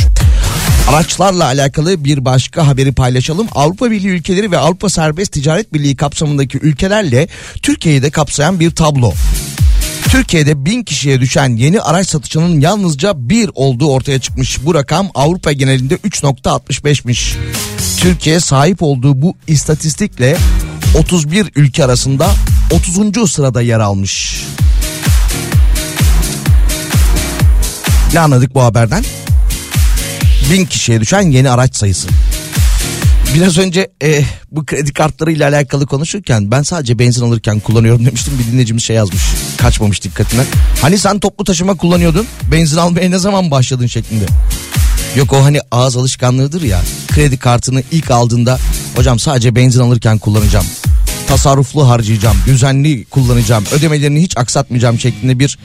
Araçlarla 0.89 1.45
alakalı 1.45 2.05
bir 2.05 2.25
başka 2.25 2.67
haberi 2.67 2.93
paylaşalım. 2.93 3.47
Avrupa 3.55 3.91
Birliği 3.91 4.09
ülkeleri 4.09 4.51
ve 4.51 4.59
Avrupa 4.59 4.89
Serbest 4.89 5.33
Ticaret 5.33 5.73
Birliği 5.73 5.97
kapsamındaki 5.97 6.59
ülkelerle 6.59 7.29
Türkiye'yi 7.63 8.03
de 8.03 8.11
kapsayan 8.11 8.61
bir 8.61 8.71
tablo. 8.71 9.13
Türkiye'de 10.11 10.65
bin 10.65 10.83
kişiye 10.83 11.21
düşen 11.21 11.57
yeni 11.57 11.81
araç 11.81 12.09
satışının 12.09 12.61
yalnızca 12.61 13.29
bir 13.29 13.51
olduğu 13.55 13.91
ortaya 13.91 14.19
çıkmış. 14.19 14.65
Bu 14.65 14.75
rakam 14.75 15.11
Avrupa 15.15 15.53
genelinde 15.53 15.95
3.65'miş. 15.95 17.35
Türkiye 17.97 18.41
sahip 18.41 18.83
olduğu 18.83 19.23
bu 19.23 19.35
istatistikle 19.47 20.37
31 20.99 21.51
ülke 21.57 21.85
arasında 21.85 22.31
30. 22.71 23.33
sırada 23.33 23.63
yer 23.63 23.81
almış. 23.81 24.45
Ne 28.13 28.21
anladık 28.21 28.55
bu 28.55 28.63
haberden? 28.63 29.05
Bin 30.53 30.65
kişiye 30.65 31.01
düşen 31.01 31.31
yeni 31.31 31.51
araç 31.51 31.77
sayısı. 31.77 32.09
Biraz 33.35 33.59
önce 33.59 33.89
e, 34.03 34.25
bu 34.53 34.67
kredi 34.67 34.93
kartlarıyla 34.93 35.49
alakalı 35.49 35.87
konuşurken 35.87 36.51
ben 36.51 36.63
sadece 36.63 36.99
benzin 36.99 37.25
alırken 37.25 37.61
kullanıyorum 37.61 38.07
demiştim. 38.07 38.35
Bir 38.39 38.53
dinleyicimiz 38.53 38.83
şey 38.83 38.97
yazmış. 38.97 39.23
Kaçmamış 39.57 40.03
dikkatine. 40.05 40.43
Hani 40.83 40.99
sen 40.99 41.19
toplu 41.19 41.45
taşıma 41.45 41.75
kullanıyordun. 41.75 42.27
Benzin 42.53 42.77
almaya 42.77 43.11
ne 43.11 43.19
zaman 43.19 43.51
başladın 43.51 43.87
şeklinde. 43.87 44.25
Yok 45.17 45.33
o 45.33 45.45
hani 45.45 45.61
ağız 45.71 45.97
alışkanlığıdır 45.97 46.63
ya. 46.63 46.81
Kredi 47.09 47.39
kartını 47.39 47.83
ilk 47.91 48.11
aldığında 48.11 48.59
hocam 48.97 49.19
sadece 49.19 49.57
benzin 49.57 49.81
alırken 49.81 50.19
kullanacağım. 50.19 50.67
Tasarruflu 51.27 51.89
harcayacağım, 51.89 52.37
düzenli 52.47 53.05
kullanacağım, 53.05 53.65
ödemelerini 53.73 54.23
hiç 54.23 54.37
aksatmayacağım 54.37 54.99
şeklinde 54.99 55.39
bir 55.39 55.59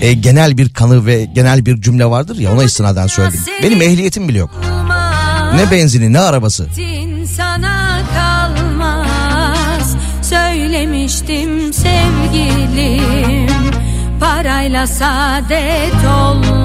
e, 0.00 0.12
genel 0.12 0.58
bir 0.58 0.68
kanı 0.68 1.06
ve 1.06 1.24
genel 1.24 1.66
bir 1.66 1.80
cümle 1.80 2.06
vardır 2.06 2.38
ya 2.38 2.52
ona 2.52 2.64
istinaden 2.64 3.06
söyledim. 3.06 3.40
Benim 3.62 3.82
ehliyetim 3.82 4.28
bile 4.28 4.38
yok. 4.38 4.50
Ne 5.54 5.70
benzini 5.70 6.12
ne 6.12 6.20
arabası. 6.20 6.66
Sana 7.36 8.00
kalmaz. 8.14 9.96
Söylemiştim 10.22 11.72
sevgilim. 11.72 13.50
Parayla 14.20 14.86
saadet 14.86 15.94
olmaz 16.18 16.59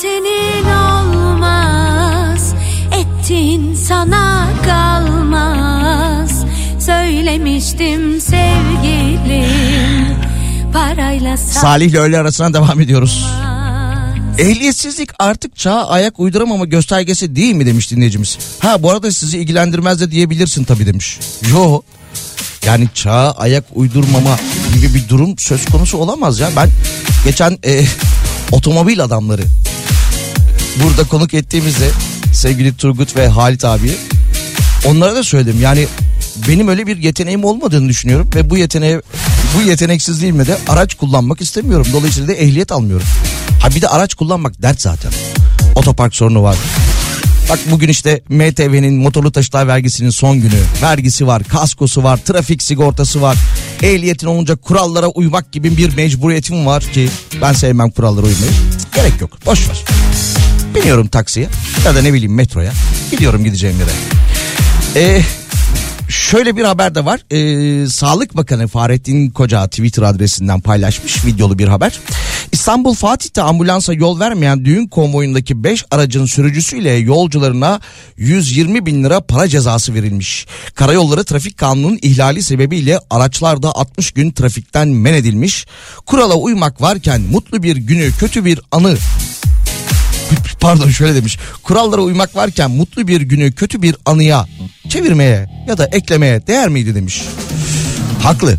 senin 0.00 0.64
olmaz 0.64 2.54
Ettin 2.92 3.74
sana 3.74 4.48
kalmaz 4.64 6.44
Söylemiştim 6.78 8.20
sevgilim 8.20 9.42
Parayla 10.72 11.36
Salih 11.36 11.90
ile 11.90 11.98
öğle 11.98 12.18
arasına 12.18 12.54
devam 12.54 12.80
ediyoruz. 12.80 13.26
Ehliyetsizlik 14.38 15.10
artık 15.18 15.56
çağa 15.56 15.88
ayak 15.88 16.20
uyduramama 16.20 16.64
göstergesi 16.64 17.36
değil 17.36 17.54
mi 17.54 17.66
demiş 17.66 17.90
dinleyicimiz. 17.90 18.38
Ha 18.58 18.82
bu 18.82 18.90
arada 18.90 19.12
sizi 19.12 19.38
ilgilendirmez 19.38 20.00
de 20.00 20.10
diyebilirsin 20.10 20.64
tabii 20.64 20.86
demiş. 20.86 21.18
Yo 21.50 21.80
Yani 22.66 22.88
çağa 22.94 23.30
ayak 23.30 23.64
uydurmama 23.74 24.38
gibi 24.74 24.94
bir 24.94 25.08
durum 25.08 25.38
söz 25.38 25.64
konusu 25.64 25.98
olamaz 25.98 26.40
ya. 26.40 26.50
Ben 26.56 26.68
geçen 27.24 27.58
e, 27.64 27.84
otomobil 28.52 29.04
adamları 29.04 29.42
burada 30.84 31.04
konuk 31.04 31.34
ettiğimizde 31.34 31.90
sevgili 32.34 32.76
Turgut 32.76 33.16
ve 33.16 33.28
Halit 33.28 33.64
abi 33.64 33.92
onlara 34.86 35.14
da 35.14 35.24
söyledim. 35.24 35.60
Yani 35.60 35.86
benim 36.48 36.68
öyle 36.68 36.86
bir 36.86 36.96
yeteneğim 36.96 37.44
olmadığını 37.44 37.88
düşünüyorum 37.88 38.30
ve 38.34 38.50
bu 38.50 38.58
yeteneğe 38.58 39.00
bu 39.56 39.62
yeteneksizliğimle 39.62 40.46
de 40.46 40.58
araç 40.68 40.94
kullanmak 40.94 41.40
istemiyorum. 41.40 41.86
Dolayısıyla 41.92 42.28
da 42.28 42.32
ehliyet 42.32 42.72
almıyorum. 42.72 43.06
Ha 43.62 43.70
bir 43.74 43.82
de 43.82 43.88
araç 43.88 44.14
kullanmak 44.14 44.62
dert 44.62 44.80
zaten. 44.80 45.12
Otopark 45.74 46.14
sorunu 46.16 46.42
var. 46.42 46.56
Bak 47.50 47.58
bugün 47.70 47.88
işte 47.88 48.20
MTV'nin 48.28 48.94
motorlu 48.94 49.32
taşıtlar 49.32 49.68
vergisinin 49.68 50.10
son 50.10 50.40
günü. 50.40 50.60
Vergisi 50.82 51.26
var, 51.26 51.44
kaskosu 51.44 52.02
var, 52.02 52.16
trafik 52.16 52.62
sigortası 52.62 53.22
var. 53.22 53.36
Ehliyetin 53.82 54.26
olunca 54.26 54.56
kurallara 54.56 55.06
uymak 55.06 55.52
gibi 55.52 55.76
bir 55.76 55.96
mecburiyetim 55.96 56.66
var 56.66 56.82
ki 56.82 57.08
ben 57.42 57.52
sevmem 57.52 57.90
kurallara 57.90 58.26
uymayı. 58.26 58.52
Gerek 58.94 59.20
yok. 59.20 59.46
Boş 59.46 59.68
ver. 59.68 60.01
Biniyorum 60.74 61.08
taksiye 61.08 61.48
ya 61.84 61.94
da 61.94 62.02
ne 62.02 62.12
bileyim 62.12 62.34
metroya. 62.34 62.72
Gidiyorum 63.10 63.44
gideceğim 63.44 63.76
yere. 63.80 63.90
Eee 65.06 65.22
Şöyle 66.12 66.56
bir 66.56 66.64
haber 66.64 66.94
de 66.94 67.04
var. 67.04 67.20
Ee, 67.30 67.88
Sağlık 67.88 68.36
Bakanı 68.36 68.68
Fahrettin 68.68 69.30
Koca 69.30 69.66
Twitter 69.66 70.02
adresinden 70.02 70.60
paylaşmış 70.60 71.24
videolu 71.24 71.58
bir 71.58 71.68
haber. 71.68 71.98
İstanbul 72.52 72.94
Fatih'te 72.94 73.42
ambulansa 73.42 73.94
yol 73.94 74.20
vermeyen 74.20 74.64
düğün 74.64 74.86
konvoyundaki 74.86 75.64
5 75.64 75.84
aracın 75.90 76.26
sürücüsüyle 76.26 76.90
yolcularına 76.90 77.80
120 78.16 78.86
bin 78.86 79.04
lira 79.04 79.20
para 79.20 79.48
cezası 79.48 79.94
verilmiş. 79.94 80.46
Karayolları 80.74 81.24
Trafik 81.24 81.58
Kanunu'nun 81.58 81.98
ihlali 82.02 82.42
sebebiyle 82.42 82.98
araçlarda 83.10 83.76
60 83.76 84.12
gün 84.12 84.30
trafikten 84.30 84.88
men 84.88 85.14
edilmiş. 85.14 85.66
Kurala 86.06 86.34
uymak 86.34 86.80
varken 86.80 87.20
mutlu 87.20 87.62
bir 87.62 87.76
günü 87.76 88.10
kötü 88.18 88.44
bir 88.44 88.60
anı 88.72 88.96
pardon 90.60 90.90
şöyle 90.90 91.14
demiş. 91.14 91.38
Kurallara 91.62 92.00
uymak 92.00 92.36
varken 92.36 92.70
mutlu 92.70 93.08
bir 93.08 93.20
günü 93.20 93.52
kötü 93.52 93.82
bir 93.82 93.96
anıya 94.06 94.46
çevirmeye 94.88 95.64
ya 95.68 95.78
da 95.78 95.86
eklemeye 95.86 96.46
değer 96.46 96.68
miydi 96.68 96.94
demiş. 96.94 97.22
Haklı. 98.22 98.58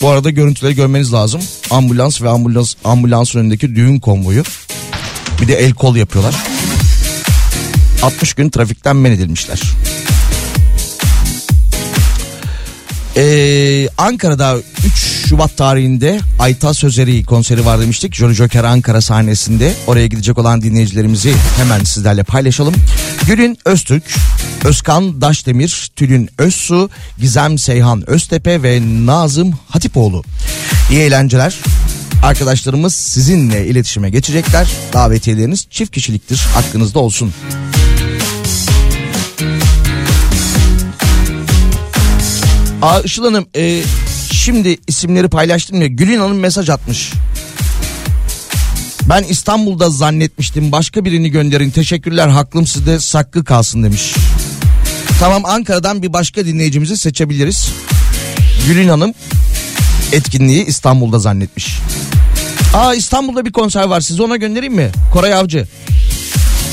Bu 0.00 0.08
arada 0.08 0.30
görüntüleri 0.30 0.74
görmeniz 0.74 1.12
lazım. 1.12 1.42
Ambulans 1.70 2.22
ve 2.22 2.28
ambulans 2.28 2.74
ambulans 2.84 3.34
önündeki 3.34 3.76
düğün 3.76 4.00
konvoyu. 4.00 4.42
Bir 5.40 5.48
de 5.48 5.54
el 5.54 5.72
kol 5.72 5.96
yapıyorlar. 5.96 6.34
60 8.02 8.34
gün 8.34 8.50
trafikten 8.50 8.96
men 8.96 9.12
edilmişler. 9.12 9.62
Ee, 13.16 13.88
Ankara'da 13.98 14.56
3 14.86 15.21
Şubat 15.32 15.56
tarihinde 15.56 16.20
Ayta 16.38 16.74
Sözeri 16.74 17.24
konseri 17.24 17.66
var 17.66 17.80
demiştik. 17.80 18.14
Jolly 18.14 18.34
Joker 18.34 18.64
Ankara 18.64 19.00
sahnesinde. 19.00 19.74
Oraya 19.86 20.06
gidecek 20.06 20.38
olan 20.38 20.62
dinleyicilerimizi 20.62 21.34
hemen 21.56 21.84
sizlerle 21.84 22.22
paylaşalım. 22.22 22.74
Gülün 23.26 23.58
Öztürk, 23.64 24.02
Özkan 24.64 25.20
Daşdemir, 25.20 25.90
Tülin 25.96 26.30
Özsu, 26.38 26.90
Gizem 27.18 27.58
Seyhan 27.58 28.10
Öztepe 28.10 28.62
ve 28.62 28.80
Nazım 29.06 29.54
Hatipoğlu. 29.68 30.24
İyi 30.90 31.00
eğlenceler. 31.00 31.58
Arkadaşlarımız 32.22 32.94
sizinle 32.94 33.66
iletişime 33.66 34.10
geçecekler. 34.10 34.68
Davetiyeleriniz 34.92 35.66
çift 35.70 35.92
kişiliktir. 35.92 36.38
Hakkınızda 36.54 36.98
olsun. 36.98 37.32
Aa 42.82 43.00
Işıl 43.00 43.24
Hanım 43.24 43.46
e, 43.56 43.82
şimdi 44.42 44.76
isimleri 44.86 45.28
paylaştım 45.28 45.80
ya 45.80 45.86
Gülün 45.86 46.18
Hanım 46.18 46.38
mesaj 46.38 46.68
atmış. 46.68 47.12
Ben 49.08 49.22
İstanbul'da 49.22 49.90
zannetmiştim 49.90 50.72
başka 50.72 51.04
birini 51.04 51.30
gönderin 51.30 51.70
teşekkürler 51.70 52.28
haklım 52.28 52.66
sizde 52.66 53.00
saklı 53.00 53.44
kalsın 53.44 53.82
demiş. 53.82 54.14
Tamam 55.20 55.44
Ankara'dan 55.44 56.02
bir 56.02 56.12
başka 56.12 56.46
dinleyicimizi 56.46 56.96
seçebiliriz. 56.96 57.68
Gülün 58.66 58.88
Hanım 58.88 59.14
etkinliği 60.12 60.66
İstanbul'da 60.66 61.18
zannetmiş. 61.18 61.78
Aa 62.74 62.94
İstanbul'da 62.94 63.44
bir 63.44 63.52
konser 63.52 63.84
var 63.84 64.00
size 64.00 64.22
ona 64.22 64.36
göndereyim 64.36 64.74
mi? 64.74 64.90
Koray 65.12 65.34
Avcı. 65.34 65.66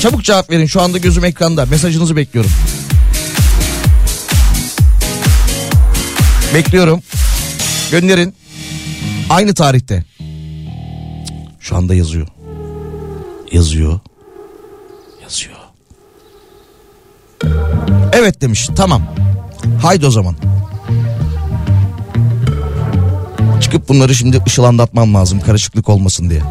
Çabuk 0.00 0.24
cevap 0.24 0.50
verin 0.50 0.66
şu 0.66 0.82
anda 0.82 0.98
gözüm 0.98 1.24
ekranda 1.24 1.66
mesajınızı 1.66 2.16
bekliyorum. 2.16 2.50
Bekliyorum. 6.54 7.02
Gönderin. 7.90 8.34
Aynı 9.30 9.54
tarihte. 9.54 10.04
Şu 11.60 11.76
anda 11.76 11.94
yazıyor. 11.94 12.26
Yazıyor. 13.52 14.00
Yazıyor. 15.22 15.56
Evet 18.12 18.40
demiş. 18.40 18.68
Tamam. 18.76 19.02
Haydi 19.82 20.06
o 20.06 20.10
zaman. 20.10 20.36
Çıkıp 23.60 23.88
bunları 23.88 24.14
şimdi 24.14 24.42
ışıl 24.46 24.64
anlatmam 24.64 25.14
lazım 25.14 25.40
karışıklık 25.40 25.88
olmasın 25.88 26.30
diye. 26.30 26.42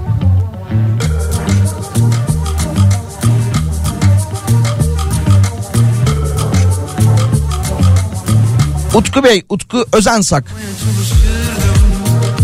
Utku 8.94 9.24
Bey, 9.24 9.44
Utku 9.50 9.86
Özensak. 9.94 10.44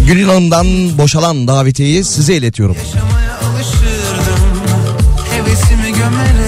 Gülün 0.08 0.28
Hanım'dan 0.28 0.98
boşalan 0.98 1.48
davetiyeyi 1.48 2.04
size 2.04 2.36
iletiyorum. 2.36 2.76
Yaşamaya 2.86 3.38
alışırdım 3.40 4.44
Hevesimi 5.32 5.98
gömerek 5.98 6.45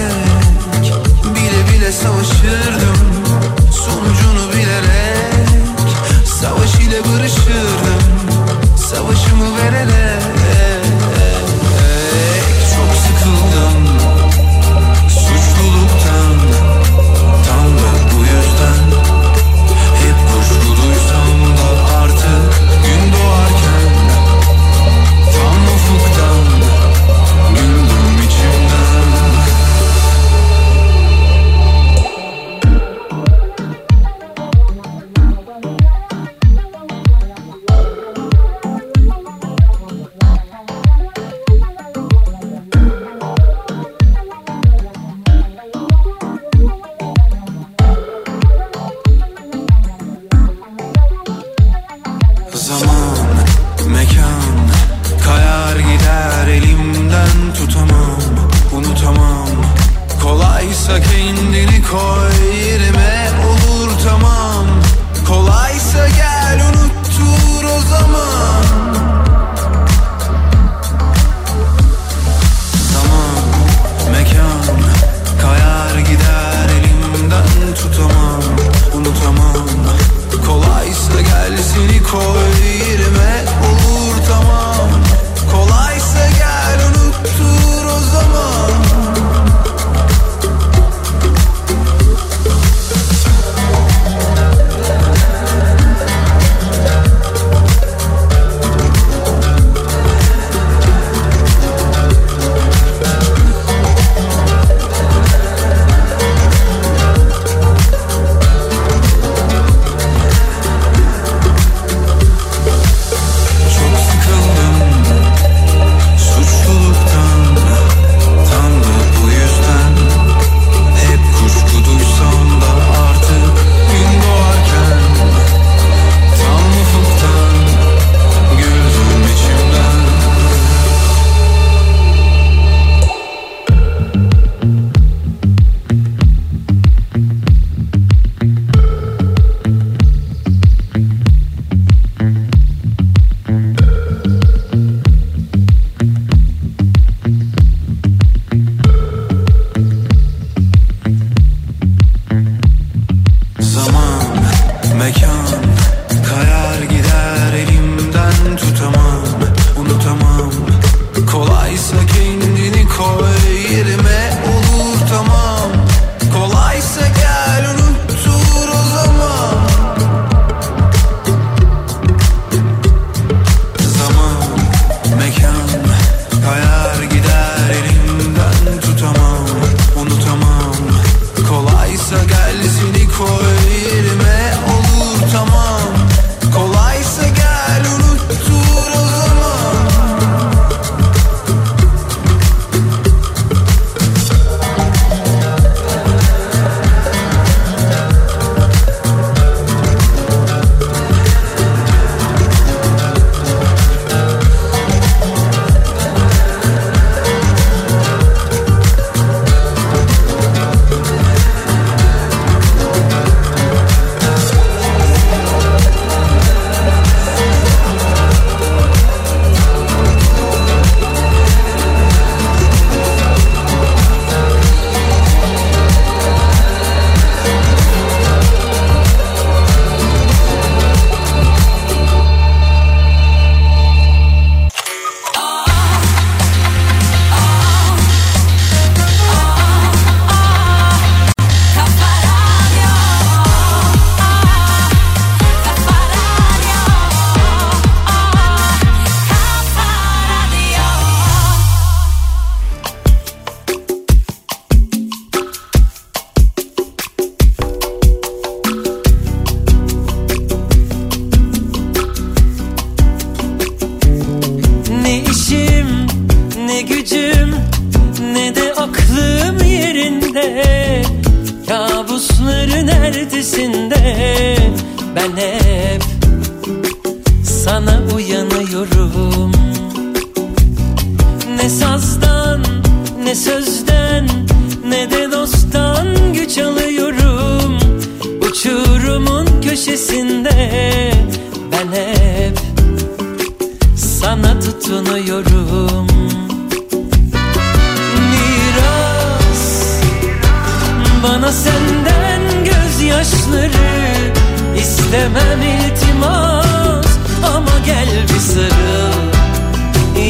gözyaşları 303.18 304.32
istemem 304.76 305.62
iltimas. 305.62 307.06
Ama 307.54 307.78
gel 307.86 308.08
bir 308.22 308.40
sarıl 308.40 309.28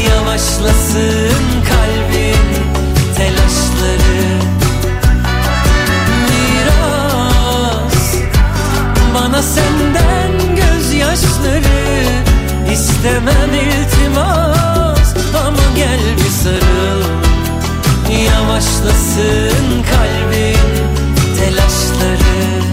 Yavaşlasın 0.09 1.45
kalbin 1.69 2.49
telaşları. 3.17 4.39
Miras 6.29 8.15
bana 9.15 9.43
senden 9.43 10.57
gözyaşları 10.57 12.05
istemem 12.73 13.55
iltimas. 13.55 15.15
Ama 15.47 15.77
gel 15.77 16.01
bir 16.17 16.31
sarıl 16.31 17.03
Yavaşlasın 18.25 19.85
kalbin 19.91 20.59
telaşları 21.39 22.68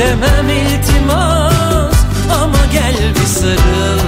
istemem 0.00 0.48
iltimas 0.48 1.94
ama 2.42 2.66
gel 2.72 2.94
bir 3.14 3.26
sarıl. 3.26 4.00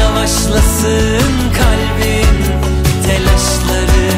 Yavaşlasın 0.00 1.32
kalbin 1.58 2.36
telaşları. 3.06 4.12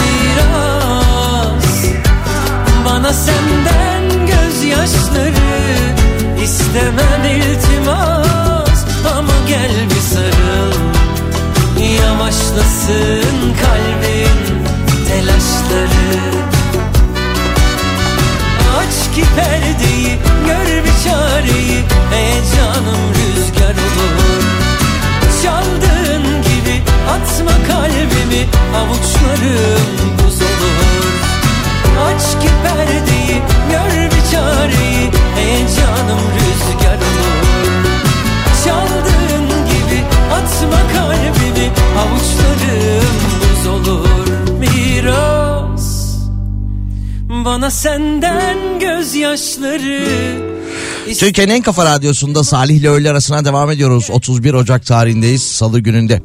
Miras 0.00 1.74
bana 2.84 3.12
senden 3.12 4.26
gözyaşları. 4.26 5.94
İstemem 6.44 7.24
iltimas 7.24 8.84
ama 9.16 9.32
gel 9.48 9.72
bir 9.90 10.14
sarıl. 10.14 10.74
Yavaşlasın 11.94 13.54
kalbin 13.60 14.64
telaşları 15.08 16.43
Aç 19.14 19.20
ki 19.20 19.26
perdeyi 19.36 20.18
gör 20.46 20.84
bir 20.84 21.04
çareyi 21.04 21.84
Heyecanım 22.10 23.02
rüzgar 23.14 23.76
olur. 24.04 24.44
Çaldığın 25.42 26.42
gibi 26.42 26.82
atma 27.08 27.50
kalbimi 27.68 28.42
Avuçlarım 28.76 30.18
buz 30.18 30.42
olur. 30.42 31.14
Aç 32.06 32.42
ki 32.42 32.48
perdeyi 32.64 33.42
gör 33.70 34.10
bir 34.10 34.30
çareyi 34.32 35.10
Heyecanım 35.36 36.24
rüzgar 36.34 36.96
olur. 36.96 37.70
Çaldığın 38.64 39.48
gibi 39.48 40.04
atma 40.32 40.80
kalbimi 40.94 41.70
Avuçlarım 41.98 43.14
buz 43.40 43.66
olur 43.66 44.23
bana 47.44 47.70
senden 47.70 48.78
gözyaşları 48.80 50.04
Türkiye'nin 51.18 51.52
en 51.52 51.62
kafa 51.62 51.84
radyosunda 51.84 52.44
Salih 52.44 52.74
ile 52.74 52.88
öğle 52.88 53.10
arasına 53.10 53.44
devam 53.44 53.70
ediyoruz. 53.70 54.10
31 54.10 54.54
Ocak 54.54 54.86
tarihindeyiz 54.86 55.42
salı 55.42 55.80
gününde. 55.80 56.22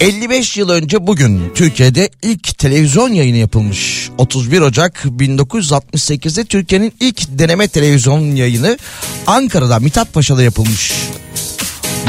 55 0.00 0.56
yıl 0.56 0.68
önce 0.68 1.06
bugün 1.06 1.52
Türkiye'de 1.54 2.10
ilk 2.22 2.58
televizyon 2.58 3.08
yayını 3.12 3.36
yapılmış. 3.36 4.10
31 4.18 4.60
Ocak 4.60 5.04
1968'de 5.04 6.44
Türkiye'nin 6.44 6.92
ilk 7.00 7.38
deneme 7.38 7.68
televizyon 7.68 8.20
yayını 8.20 8.78
Ankara'da 9.26 9.78
Mithat 9.78 10.12
Paşa'da 10.12 10.42
yapılmış. 10.42 10.92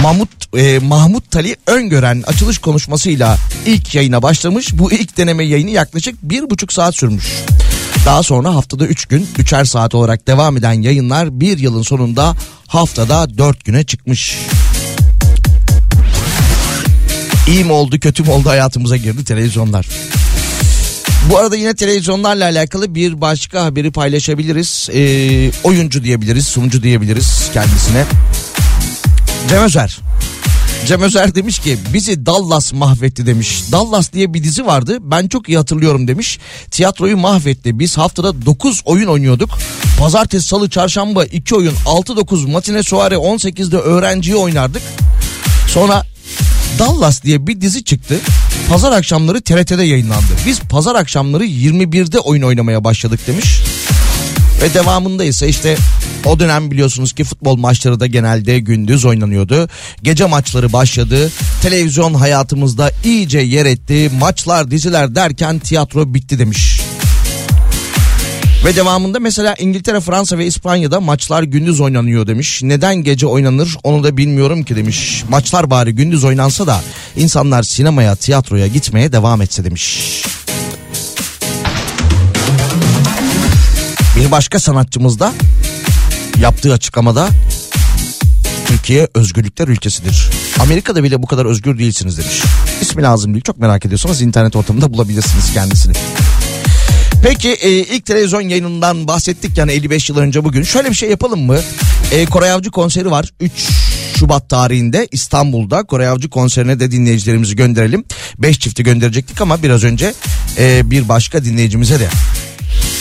Mahmut 0.02 0.30
e, 0.58 0.80
Mahmut 0.80 1.32
Tali 1.32 1.56
Öngören 1.68 2.24
açılış 2.28 2.58
konuşmasıyla 2.58 3.38
ilk 3.66 3.96
yayına 3.96 4.22
başlamış. 4.22 4.74
Bu 4.74 4.92
ilk 4.92 5.18
deneme 5.18 5.44
yayını 5.44 5.70
yaklaşık 5.70 6.16
bir 6.24 6.50
buçuk 6.50 6.74
saat 6.74 6.96
sürmüş. 6.96 7.26
Daha 8.06 8.24
sonra 8.24 8.56
haftada 8.56 8.88
3 8.88 9.06
gün 9.06 9.28
3'er 9.38 9.66
saat 9.66 9.96
olarak 9.96 10.28
devam 10.28 10.58
eden 10.58 10.74
yayınlar 10.74 11.40
bir 11.40 11.58
yılın 11.58 11.82
sonunda 11.82 12.36
haftada 12.68 13.38
4 13.38 13.66
güne 13.66 13.84
çıkmış. 13.84 14.38
İyi 17.48 17.64
mi 17.64 17.72
oldu 17.72 18.00
kötü 18.00 18.24
mü 18.24 18.30
oldu 18.30 18.50
hayatımıza 18.50 18.98
girdi 18.98 19.24
televizyonlar. 19.26 19.88
Bu 21.30 21.38
arada 21.38 21.56
yine 21.56 21.74
televizyonlarla 21.74 22.46
alakalı 22.46 22.96
bir 22.96 23.22
başka 23.22 23.66
haberi 23.66 23.92
paylaşabiliriz. 23.92 24.90
Ee, 24.94 25.52
oyuncu 25.64 26.04
diyebiliriz, 26.04 26.48
sunucu 26.48 26.84
diyebiliriz 26.84 27.50
kendisine. 27.54 28.06
Cem 29.50 29.64
Özer. 29.64 30.00
Cem 30.86 31.02
Özer 31.02 31.36
demiş 31.36 31.60
ki 31.60 31.78
bizi 31.94 32.26
Dallas 32.26 32.74
mahvetti 32.74 33.26
demiş. 33.26 33.64
Dallas 33.72 34.14
diye 34.14 34.34
bir 34.34 34.44
dizi 34.44 34.66
vardı 34.66 34.98
ben 35.02 35.28
çok 35.28 35.50
iyi 35.50 35.58
hatırlıyorum 35.58 36.08
demiş. 36.08 36.40
Tiyatroyu 36.72 37.18
mahvetti. 37.18 37.80
Biz 37.80 37.98
haftada 37.98 38.46
9 38.46 38.82
oyun 38.86 39.08
oynuyorduk. 39.08 39.50
Pazartesi, 40.00 40.48
salı, 40.48 40.70
çarşamba 40.70 41.26
2 41.26 41.56
oyun 41.56 41.74
6-9 41.86 42.52
matine 42.52 42.84
soare 42.84 43.16
18'de 43.16 43.78
öğrenciyi 43.78 44.36
oynardık. 44.36 44.82
Sonra 45.68 46.04
Dallas 46.80 47.24
diye 47.24 47.48
bir 47.48 47.62
dizi 47.62 47.84
çıktı. 47.84 48.20
Pazar 48.70 48.92
akşamları 48.92 49.42
TRT'de 49.42 49.84
yayınlandı. 49.84 50.32
Biz 50.46 50.60
pazar 50.60 50.96
akşamları 50.96 51.46
21'de 51.46 52.20
oyun 52.20 52.42
oynamaya 52.42 52.84
başladık 52.84 53.20
demiş. 53.28 53.62
Ve 54.62 54.74
devamında 54.74 55.24
ise 55.24 55.48
işte 55.48 55.78
o 56.26 56.40
dönem 56.40 56.72
biliyorsunuz 56.72 57.14
ki 57.14 57.24
futbol 57.24 57.58
maçları 57.58 58.00
da 58.00 58.08
genelde 58.08 58.60
gündüz 58.60 59.06
oynanıyordu. 59.06 59.70
Gece 60.04 60.26
maçları 60.26 60.74
başladı. 60.74 61.32
Televizyon 61.62 62.14
hayatımızda 62.14 62.92
iyice 63.04 63.40
yer 63.40 63.66
etti. 63.66 64.12
Maçlar, 64.20 64.72
diziler 64.72 65.16
derken 65.16 65.60
tiyatro 65.60 66.14
bitti 66.14 66.40
demiş. 66.40 66.82
Ve 68.66 68.76
devamında 68.76 69.20
mesela 69.20 69.56
İngiltere, 69.60 70.00
Fransa 70.00 70.38
ve 70.38 70.46
İspanya'da 70.46 71.00
maçlar 71.00 71.44
gündüz 71.44 71.80
oynanıyor 71.80 72.28
demiş. 72.28 72.64
Neden 72.64 72.96
gece 72.96 73.28
oynanır 73.28 73.78
onu 73.84 74.04
da 74.04 74.18
bilmiyorum 74.18 74.64
ki 74.64 74.76
demiş. 74.76 75.24
Maçlar 75.30 75.70
bari 75.70 75.96
gündüz 75.96 76.24
oynansa 76.24 76.68
da 76.68 76.82
insanlar 77.16 77.64
sinemaya, 77.64 78.16
tiyatroya 78.16 78.68
gitmeye 78.68 79.12
devam 79.12 79.42
etse 79.42 79.66
demiş. 79.66 80.02
Başka 84.32 84.60
sanatçımız 84.60 85.20
da 85.20 85.34
yaptığı 86.42 86.74
açıklamada 86.74 87.30
Türkiye 88.68 89.08
özgürlükler 89.14 89.68
ülkesidir. 89.68 90.30
Amerika'da 90.60 91.04
bile 91.04 91.24
bu 91.24 91.28
kadar 91.28 91.46
özgür 91.46 91.80
değilsiniz 91.80 92.18
demiş. 92.18 92.42
İsmi 92.82 93.04
lazım 93.04 93.34
değil 93.34 93.44
çok 93.44 93.58
merak 93.58 93.86
ediyorsanız 93.86 94.22
internet 94.22 94.56
ortamında 94.56 94.94
bulabilirsiniz 94.94 95.54
kendisini. 95.54 95.94
Peki 97.24 97.50
e, 97.50 97.70
ilk 97.72 98.06
televizyon 98.06 98.42
yayınından 98.42 99.08
bahsettik 99.08 99.58
yani 99.58 99.72
55 99.72 100.10
yıl 100.10 100.18
önce 100.18 100.44
bugün. 100.44 100.64
Şöyle 100.64 100.90
bir 100.90 100.96
şey 100.96 101.10
yapalım 101.10 101.42
mı? 101.42 101.60
E, 102.12 102.26
Koray 102.26 102.52
Avcı 102.52 102.72
konseri 102.72 103.12
var 103.12 103.34
3 103.40 103.52
Şubat 104.16 104.50
tarihinde 104.50 105.08
İstanbul'da 105.12 105.84
Koray 105.84 106.08
Avcı 106.08 106.30
konserine 106.30 106.80
de 106.80 106.92
dinleyicilerimizi 106.92 107.56
gönderelim. 107.56 108.04
5 108.38 108.60
çifti 108.60 108.84
gönderecektik 108.84 109.42
ama 109.42 109.64
biraz 109.64 109.84
önce 109.84 110.14
e, 110.58 110.92
bir 110.92 111.10
başka 111.10 111.46
dinleyicimize 111.46 112.00
de 112.00 112.08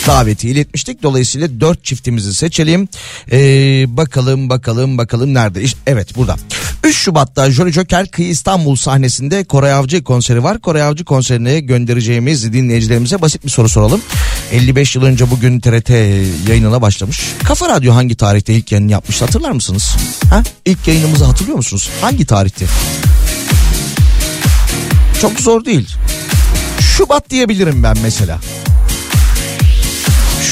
daveti 0.07 0.49
iletmiştik. 0.49 1.03
Dolayısıyla 1.03 1.59
dört 1.59 1.83
çiftimizi 1.83 2.33
seçelim. 2.33 2.87
Ee, 3.31 3.37
bakalım 3.87 4.49
bakalım 4.49 4.97
bakalım 4.97 5.33
nerede? 5.33 5.63
Evet 5.87 6.15
burada. 6.15 6.35
3 6.83 6.97
Şubat'ta 6.97 7.51
Jolly 7.51 7.71
Joker 7.71 8.07
Kıyı 8.07 8.29
İstanbul 8.29 8.75
sahnesinde 8.75 9.43
Koray 9.43 9.73
Avcı 9.73 10.03
konseri 10.03 10.43
var. 10.43 10.59
Koray 10.59 10.81
Avcı 10.81 11.05
konserine 11.05 11.59
göndereceğimiz 11.59 12.53
dinleyicilerimize 12.53 13.21
basit 13.21 13.45
bir 13.45 13.49
soru 13.49 13.69
soralım. 13.69 14.01
55 14.51 14.95
yıl 14.95 15.03
önce 15.03 15.31
bugün 15.31 15.59
TRT 15.59 15.89
yayınına 16.49 16.81
başlamış. 16.81 17.21
Kafa 17.43 17.69
Radyo 17.69 17.93
hangi 17.93 18.15
tarihte 18.15 18.53
ilk 18.53 18.71
yayını 18.71 18.91
yapmış 18.91 19.21
hatırlar 19.21 19.51
mısınız? 19.51 19.95
Ha? 20.29 20.43
İlk 20.65 20.87
yayınımızı 20.87 21.25
hatırlıyor 21.25 21.57
musunuz? 21.57 21.89
Hangi 22.01 22.25
tarihte? 22.25 22.65
Çok 25.21 25.39
zor 25.39 25.65
değil. 25.65 25.89
Şubat 26.79 27.29
diyebilirim 27.29 27.83
ben 27.83 27.97
mesela. 28.03 28.39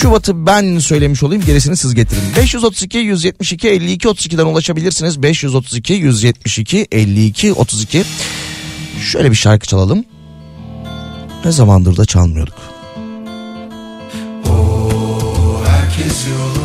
Şubat'ı 0.01 0.45
ben 0.45 0.79
söylemiş 0.79 1.23
olayım 1.23 1.45
gerisini 1.45 1.77
siz 1.77 1.95
getirin. 1.95 2.21
532 2.37 2.97
172 2.97 3.69
52 3.69 4.07
32'den 4.07 4.45
ulaşabilirsiniz. 4.45 5.23
532 5.23 5.93
172 5.93 6.87
52 6.91 7.53
32. 7.53 8.03
Şöyle 9.11 9.31
bir 9.31 9.35
şarkı 9.35 9.67
çalalım. 9.67 10.05
Ne 11.45 11.51
zamandır 11.51 11.97
da 11.97 12.05
çalmıyorduk. 12.05 12.55
Herkes 15.67 16.27
yolunda 16.27 16.58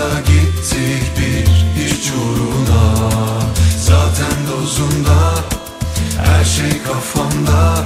Da 0.00 0.20
gittik 0.20 1.02
bir 1.18 1.46
hiç 1.82 2.10
uğruna. 2.10 3.10
Zaten 3.78 4.36
dozunda 4.50 5.34
Her 6.24 6.44
şey 6.44 6.82
kafamda. 6.82 7.84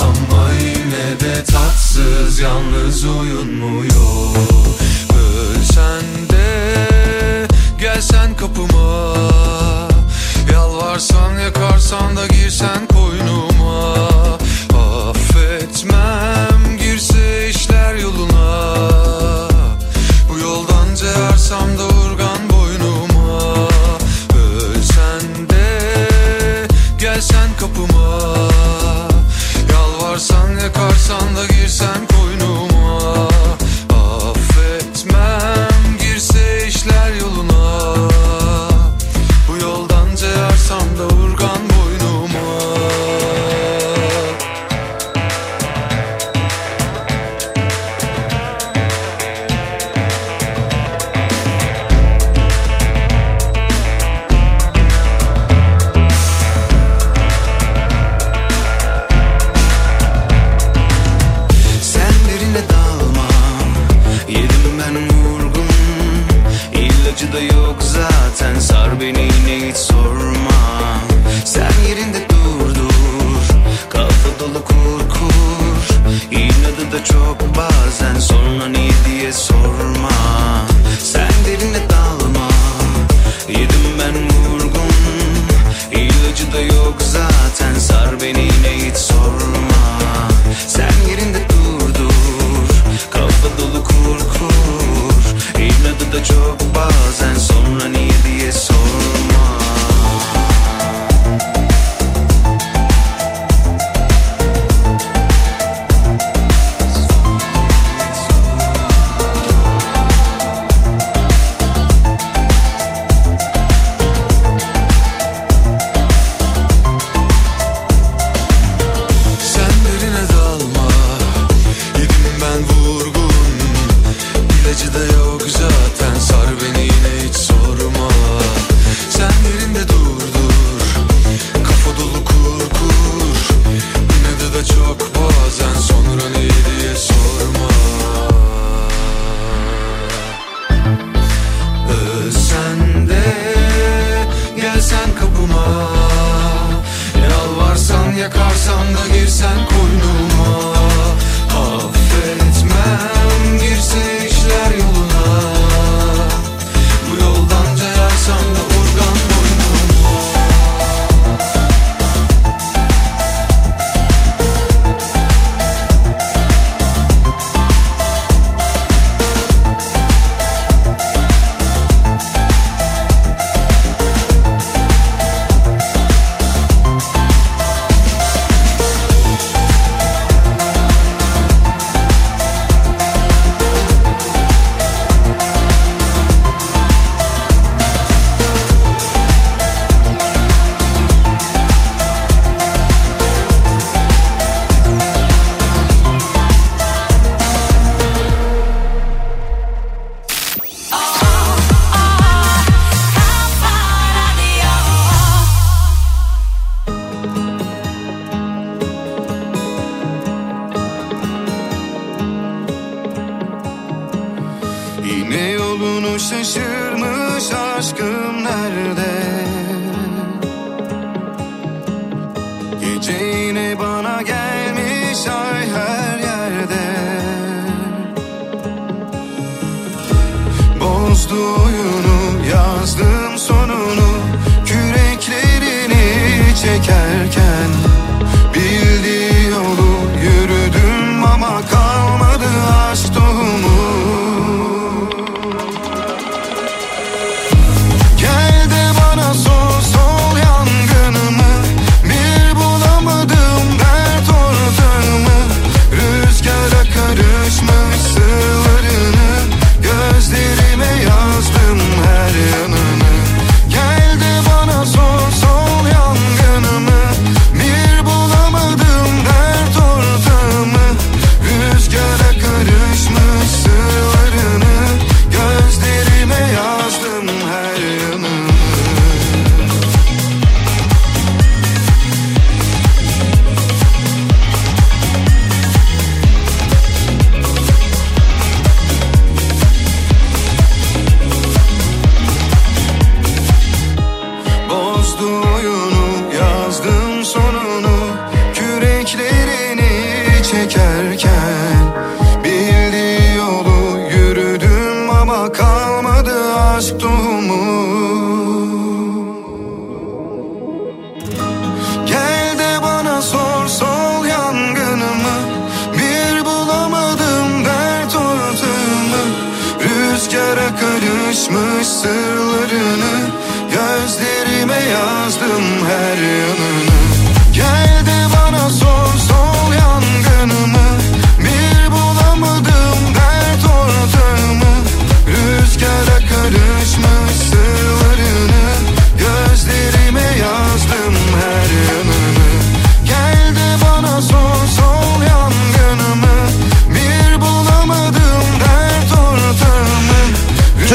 Ama 0.00 0.50
yine 0.60 1.20
de 1.20 1.44
tatsız 1.44 2.38
Yalnız 2.38 3.04
uyunmuyor. 3.04 4.36
Ölsen 5.16 6.04
de 6.30 7.48
Gelsen 7.80 8.36
kapıma. 8.36 9.14
Yalvarsan 10.52 11.38
yakarsan 11.38 12.16
da 12.16 12.26
girsen 12.26 12.93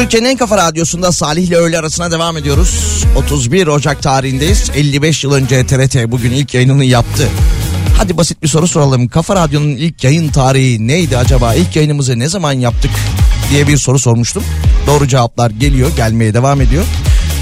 Türkiye'nin 0.10 0.30
en 0.30 0.38
kafa 0.38 0.58
radyosunda 0.58 1.12
Salih 1.12 1.48
ile 1.48 1.56
öğle 1.56 1.80
arasına 1.80 2.12
devam 2.12 2.38
ediyoruz. 2.38 3.04
31 3.16 3.68
Ocak 3.68 4.04
tarihindeyiz. 4.04 4.72
55 4.76 5.24
yıl 5.24 5.34
önce 5.34 5.66
TRT 5.66 6.12
bugün 6.12 6.32
ilk 6.32 6.54
yayınını 6.54 6.86
yaptı. 6.86 7.28
Hadi 7.98 8.18
basit 8.18 8.44
bir 8.44 8.48
soru 8.48 8.68
soralım. 8.68 9.08
Kafa 9.08 9.36
Radyo'nun 9.36 9.70
ilk 9.70 10.04
yayın 10.04 10.30
tarihi 10.30 10.88
neydi 10.88 11.18
acaba? 11.18 11.56
İlk 11.56 11.76
yayınımızı 11.76 12.20
ne 12.20 12.30
zaman 12.30 12.54
yaptık 12.54 12.92
diye 13.52 13.68
bir 13.68 13.78
soru 13.78 14.00
sormuştum. 14.00 14.44
Doğru 14.88 15.08
cevaplar 15.08 15.50
geliyor, 15.50 15.90
gelmeye 15.96 16.34
devam 16.34 16.62
ediyor. 16.62 16.84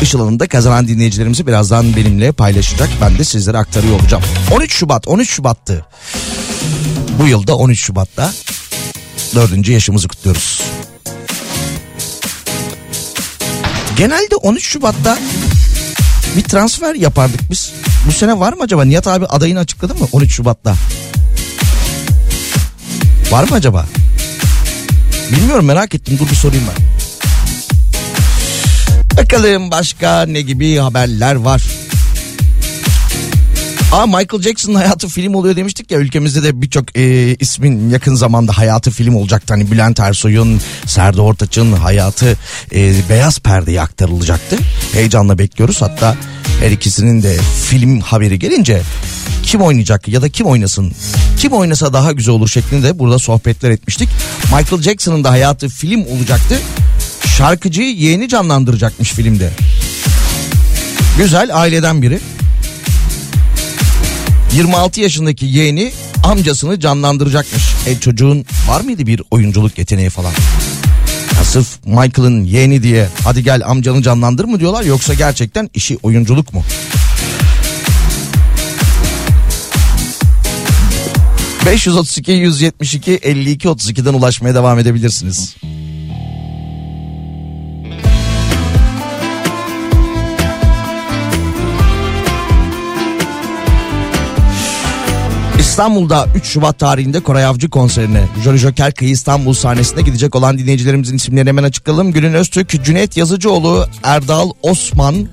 Işıl 0.02 0.20
Hanım 0.20 0.40
da 0.40 0.48
kazanan 0.48 0.88
dinleyicilerimizi 0.88 1.48
birazdan 1.48 1.96
benimle 1.96 2.32
paylaşacak. 2.32 2.90
Ben 3.02 3.18
de 3.18 3.24
sizlere 3.24 3.58
aktarıyor 3.58 4.00
olacağım. 4.00 4.24
13 4.52 4.74
Şubat, 4.74 5.08
13 5.08 5.30
Şubat'tı. 5.30 5.86
Bu 7.22 7.28
yılda 7.28 7.56
13 7.56 7.80
Şubat'ta 7.80 8.34
dördüncü 9.36 9.74
yaşımızı 9.74 10.08
kutluyoruz. 10.08 10.62
Genelde 13.98 14.36
13 14.36 14.66
Şubat'ta 14.66 15.18
bir 16.38 16.44
transfer 16.44 16.96
yapardık 16.96 17.52
biz. 17.52 17.72
Bu 18.08 18.12
sene 18.12 18.40
var 18.40 18.54
mı 18.54 18.64
acaba? 18.64 18.86
Nihat 18.86 19.08
abi 19.08 19.26
adayını 19.26 19.60
açıkladı 19.60 19.96
mı 19.96 20.08
13 20.12 20.32
Şubat'ta? 20.36 20.76
Var 23.32 23.44
mı 23.44 23.56
acaba? 23.56 23.86
Bilmiyorum 25.32 25.66
merak 25.66 25.96
ettim 25.96 26.18
dur 26.20 26.30
bir 26.30 26.36
sorayım 26.36 26.64
ben. 26.68 26.88
Bakalım 29.18 29.72
başka 29.72 30.26
ne 30.26 30.42
gibi 30.42 30.78
haberler 30.78 31.36
var. 31.36 31.62
Aa 33.92 34.06
Michael 34.06 34.42
Jackson'ın 34.42 34.76
hayatı 34.76 35.08
film 35.08 35.34
oluyor 35.34 35.56
demiştik 35.56 35.92
ya 35.92 36.00
ülkemizde 36.00 36.44
de 36.44 36.62
birçok 36.62 36.98
e, 36.98 37.36
ismin 37.36 37.90
yakın 37.90 38.16
zamanda 38.16 38.58
hayatı 38.58 38.92
film 38.92 39.16
olacaktı. 39.16 39.54
Hani 39.54 39.72
Bülent 39.72 40.00
Ersoy'un, 40.00 40.62
Serdar 40.86 41.20
Ortaç'ın 41.20 41.74
hayatı 41.74 42.38
e, 42.76 42.94
beyaz 43.10 43.40
perdeye 43.40 43.82
aktarılacaktı. 43.82 44.58
Heyecanla 44.94 45.38
bekliyoruz 45.40 45.82
hatta 45.82 46.16
her 46.60 46.72
ikisinin 46.72 47.24
de 47.24 47.38
film 47.70 48.00
haberi 48.00 48.40
gelince 48.40 48.82
kim 49.44 49.62
oynayacak 49.62 50.08
ya 50.08 50.22
da 50.22 50.30
kim 50.30 50.48
oynasın 50.48 50.94
kim 51.38 51.52
oynasa 51.52 51.94
daha 51.94 52.12
güzel 52.12 52.36
olur 52.36 52.48
şeklinde 52.48 53.00
burada 53.00 53.20
sohbetler 53.20 53.70
etmiştik. 53.70 54.10
Michael 54.44 54.82
Jackson'ın 54.82 55.24
da 55.24 55.32
hayatı 55.32 55.70
film 55.70 56.06
olacaktı. 56.06 56.60
Şarkıcıyı 57.38 57.96
yeğeni 57.96 58.30
canlandıracakmış 58.30 59.12
filmde. 59.14 59.50
Güzel 61.18 61.50
aileden 61.54 62.02
biri. 62.02 62.20
26 64.56 65.02
yaşındaki 65.02 65.46
yeğeni 65.46 65.92
amcasını 66.24 66.80
canlandıracakmış. 66.80 67.64
E 67.88 68.00
çocuğun 68.00 68.46
var 68.68 68.82
mıydı 68.82 69.08
bir 69.08 69.22
oyunculuk 69.32 69.78
yeteneği 69.78 70.10
falan? 70.10 70.32
Ya 71.38 71.44
sırf 71.44 71.86
Michael'ın 71.86 72.44
yeğeni 72.44 72.84
diye 72.84 73.08
hadi 73.24 73.44
gel 73.44 73.66
amcanı 73.66 74.02
canlandır 74.02 74.46
mı 74.46 74.60
diyorlar 74.60 74.84
yoksa 74.84 75.14
gerçekten 75.14 75.70
işi 75.74 75.98
oyunculuk 76.04 76.54
mu? 76.54 76.64
...532-172-52-32'den 81.66 84.14
ulaşmaya 84.14 84.56
devam 84.56 84.80
edebilirsiniz. 84.80 85.56
İstanbul'da 95.78 96.28
3 96.36 96.46
Şubat 96.46 96.80
tarihinde 96.80 97.20
Koray 97.20 97.46
Avcı 97.46 97.70
konserine 97.70 98.24
Jolly 98.44 98.58
Joker 98.58 98.94
Kıyı 98.94 99.12
İstanbul 99.12 99.54
sahnesinde 99.54 100.02
gidecek 100.02 100.36
olan 100.36 100.58
dinleyicilerimizin 100.58 101.16
isimlerini 101.16 101.50
hemen 101.50 101.64
açıklayalım. 101.64 102.12
Gülün 102.12 102.34
Öztürk, 102.34 102.84
Cüneyt 102.84 103.18
Yazıcıoğlu, 103.18 103.86
Erdal 104.04 104.52
Osman, 104.62 105.28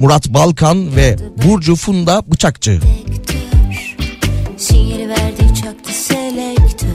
Murat 0.00 0.28
Balkan 0.28 0.96
ve 0.96 1.16
Burcu 1.44 1.76
Funda 1.76 2.22
Bıçakçı. 2.26 2.80
Selektör 5.90 6.88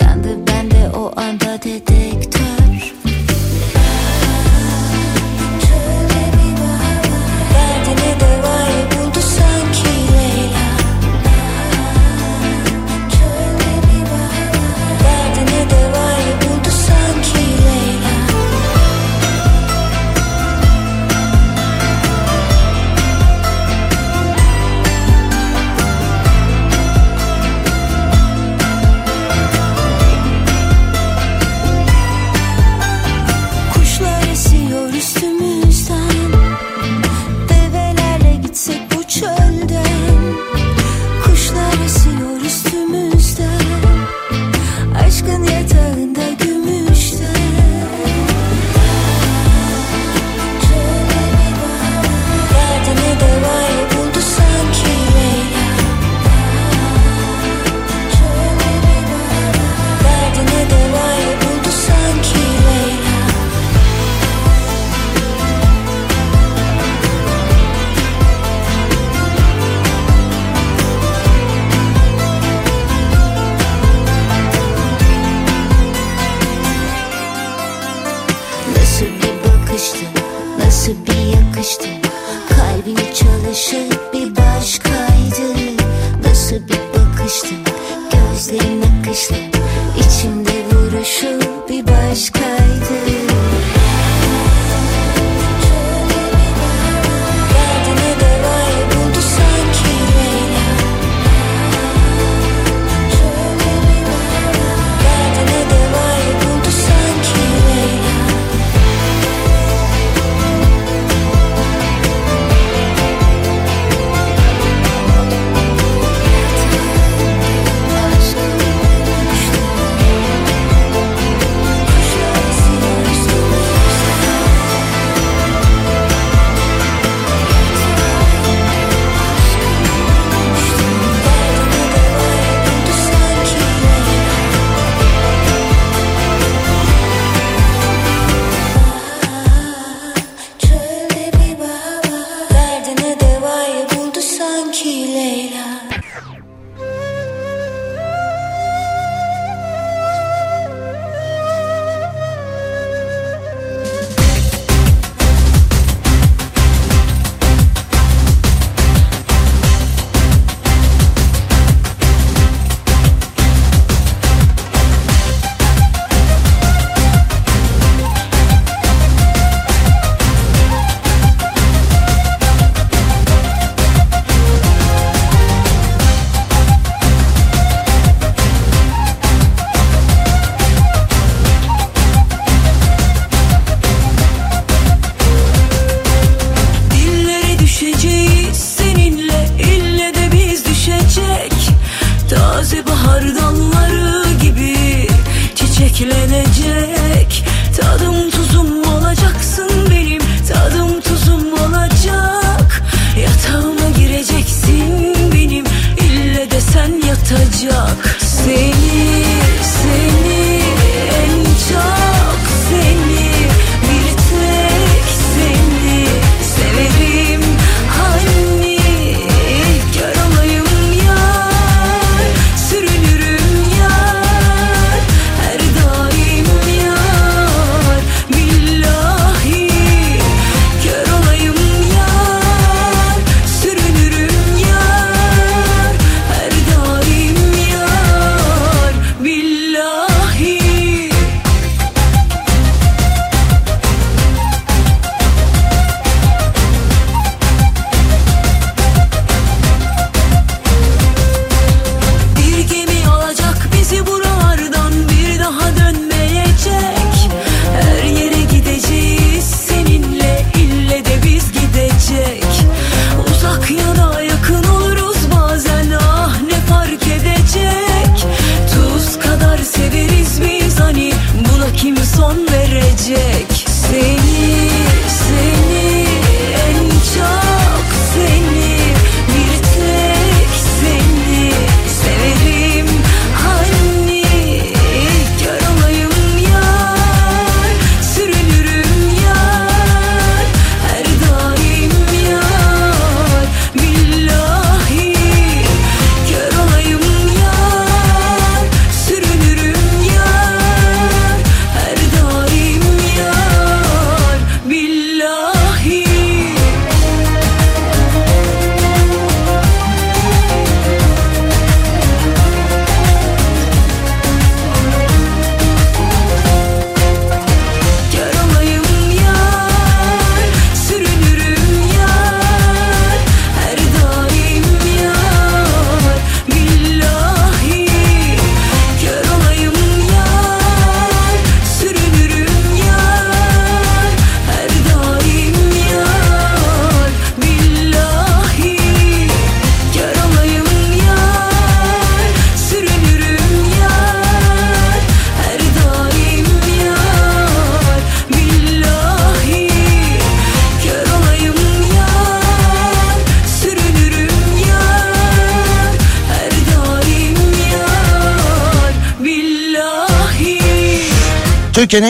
Yandı 0.00 0.46
bende 0.46 0.90
o 0.96 1.12
anda 1.16 1.62
dedi 1.62 2.07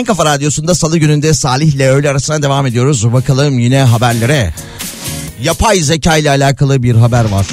kafa 0.08 0.24
radyosunda 0.24 0.74
salı 0.74 0.98
gününde 0.98 1.34
Salih 1.34 1.74
ile 1.74 1.90
öğle 1.90 2.10
arasına 2.10 2.42
devam 2.42 2.66
ediyoruz. 2.66 3.12
Bakalım 3.12 3.58
yine 3.58 3.78
haberlere. 3.78 4.54
Yapay 5.42 5.80
zeka 5.80 6.16
ile 6.16 6.30
alakalı 6.30 6.82
bir 6.82 6.94
haber 6.94 7.24
var. 7.24 7.46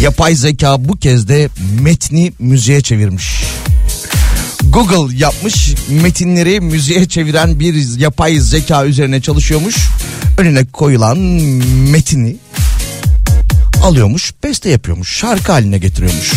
Yapay 0.00 0.34
zeka 0.34 0.88
bu 0.88 0.96
kez 0.96 1.28
de 1.28 1.48
metni 1.80 2.32
müziğe 2.38 2.80
çevirmiş. 2.80 3.42
Google 4.62 5.16
yapmış 5.16 5.74
metinleri 5.88 6.60
müziğe 6.60 7.08
çeviren 7.08 7.60
bir 7.60 7.98
yapay 7.98 8.38
zeka 8.38 8.86
üzerine 8.86 9.20
çalışıyormuş. 9.20 9.76
Önüne 10.38 10.64
koyulan 10.64 11.18
metini 11.90 12.36
alıyormuş, 13.82 14.32
beste 14.44 14.70
yapıyormuş, 14.70 15.16
şarkı 15.16 15.52
haline 15.52 15.78
getiriyormuş. 15.78 16.32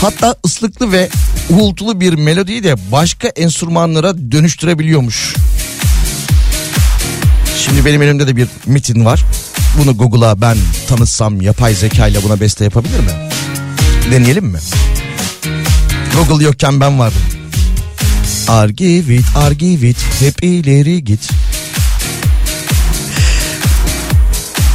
Hatta 0.00 0.34
ıslıklı 0.46 0.92
ve 0.92 1.08
uğultulu 1.50 2.00
bir 2.00 2.14
melodiyi 2.14 2.64
de 2.64 2.74
başka 2.92 3.28
enstrümanlara 3.28 4.32
dönüştürebiliyormuş. 4.32 5.34
Şimdi 7.58 7.84
benim 7.84 8.02
elimde 8.02 8.26
de 8.26 8.36
bir 8.36 8.48
metin 8.66 9.04
var. 9.04 9.24
Bunu 9.78 9.96
Google'a 9.96 10.40
ben 10.40 10.56
tanıtsam 10.88 11.40
yapay 11.40 11.74
zeka 11.74 12.08
ile 12.08 12.22
buna 12.22 12.40
beste 12.40 12.64
yapabilir 12.64 12.98
mi? 13.00 13.10
Deneyelim 14.10 14.44
mi? 14.44 14.58
Google 16.16 16.44
yokken 16.44 16.80
ben 16.80 16.98
varım. 16.98 17.14
Argivit, 18.48 19.24
Argivit, 19.36 19.96
hep 20.20 20.44
ileri 20.44 21.04
git. 21.04 21.30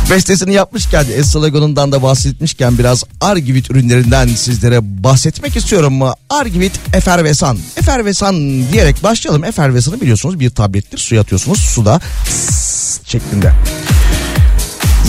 Bestesini 0.10 0.54
yapmışken 0.54 1.06
Esalagon'undan 1.16 1.92
da 1.92 2.04
bahsetmişken 2.04 2.78
biraz 2.78 3.04
Argivit 3.22 3.72
ürünlerinden 3.72 4.28
sizlere 4.28 5.04
bahsetmek 5.04 5.56
istiyorum. 5.56 6.02
Argivit 6.30 6.72
Efervesan. 6.94 7.58
Efervesan 7.78 8.36
diyerek 8.72 9.04
başlayalım. 9.04 9.44
Efervesan'ı 9.44 10.02
biliyorsunuz 10.02 10.40
bir 10.40 10.50
tablettir. 10.50 10.98
Suya 10.98 11.22
atıyorsunuz. 11.22 11.60
Suda 11.60 12.00
şeklinde. 13.06 13.52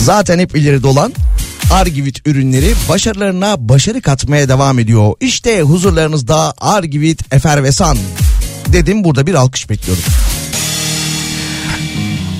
Zaten 0.03 0.39
hep 0.39 0.55
ileride 0.55 0.87
olan 0.87 1.13
Argivit 1.71 2.27
ürünleri 2.27 2.73
başarılarına 2.89 3.69
başarı 3.69 4.01
katmaya 4.01 4.49
devam 4.49 4.79
ediyor. 4.79 5.13
İşte 5.19 5.61
huzurlarınızda 5.61 6.53
Argivit 6.57 7.33
Efervesan. 7.33 7.97
Dedim 8.67 9.03
burada 9.03 9.27
bir 9.27 9.33
alkış 9.33 9.69
bekliyorum. 9.69 10.03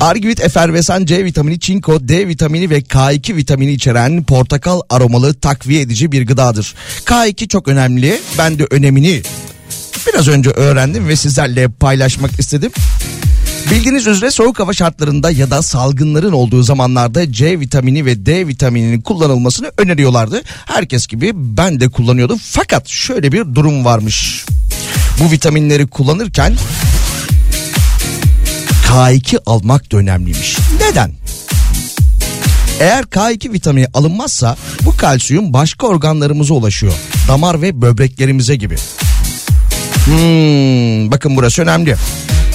Argivit 0.01 0.41
efervesan 0.41 1.05
C 1.05 1.25
vitamini, 1.25 1.59
çinko, 1.59 2.07
D 2.07 2.27
vitamini 2.27 2.69
ve 2.69 2.79
K2 2.79 3.35
vitamini 3.35 3.71
içeren 3.71 4.23
portakal 4.23 4.81
aromalı 4.89 5.33
takviye 5.33 5.81
edici 5.81 6.11
bir 6.11 6.27
gıdadır. 6.27 6.75
K2 7.05 7.47
çok 7.47 7.67
önemli. 7.67 8.21
Ben 8.37 8.59
de 8.59 8.67
önemini 8.71 9.21
biraz 10.07 10.27
önce 10.27 10.49
öğrendim 10.49 11.07
ve 11.07 11.15
sizlerle 11.15 11.67
paylaşmak 11.67 12.39
istedim. 12.39 12.71
Bildiğiniz 13.71 14.07
üzere 14.07 14.31
soğuk 14.31 14.59
hava 14.59 14.73
şartlarında 14.73 15.31
ya 15.31 15.49
da 15.49 15.61
salgınların 15.61 16.31
olduğu 16.31 16.63
zamanlarda 16.63 17.31
C 17.31 17.59
vitamini 17.59 18.05
ve 18.05 18.25
D 18.25 18.47
vitamininin 18.47 19.01
kullanılmasını 19.01 19.71
öneriyorlardı. 19.77 20.41
Herkes 20.65 21.07
gibi 21.07 21.31
ben 21.35 21.79
de 21.79 21.89
kullanıyordum. 21.89 22.39
Fakat 22.43 22.87
şöyle 22.87 23.31
bir 23.31 23.55
durum 23.55 23.85
varmış. 23.85 24.45
Bu 25.19 25.31
vitaminleri 25.31 25.87
kullanırken 25.87 26.53
K2 28.87 29.39
almak 29.45 29.91
da 29.91 29.97
önemliymiş. 29.97 30.57
Neden? 30.81 31.11
Eğer 32.79 33.03
K2 33.03 33.53
vitamini 33.53 33.87
alınmazsa 33.93 34.57
bu 34.85 34.97
kalsiyum 34.97 35.53
başka 35.53 35.87
organlarımıza 35.87 36.53
ulaşıyor. 36.53 36.93
Damar 37.27 37.61
ve 37.61 37.81
böbreklerimize 37.81 38.55
gibi. 38.55 38.75
Hmm, 40.05 41.11
bakın 41.11 41.35
burası 41.35 41.61
önemli. 41.61 41.95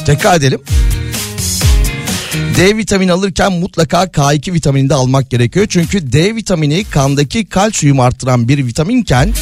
Tekrar 0.06 0.36
edelim. 0.36 0.60
D 2.56 2.76
vitamini 2.76 3.12
alırken 3.12 3.52
mutlaka 3.52 4.04
K2 4.04 4.52
vitamini 4.52 4.88
de 4.88 4.94
almak 4.94 5.30
gerekiyor. 5.30 5.66
Çünkü 5.68 6.12
D 6.12 6.36
vitamini 6.36 6.84
kandaki 6.84 7.44
kalsiyum 7.44 8.00
arttıran 8.00 8.48
bir 8.48 8.66
vitaminken 8.66 9.32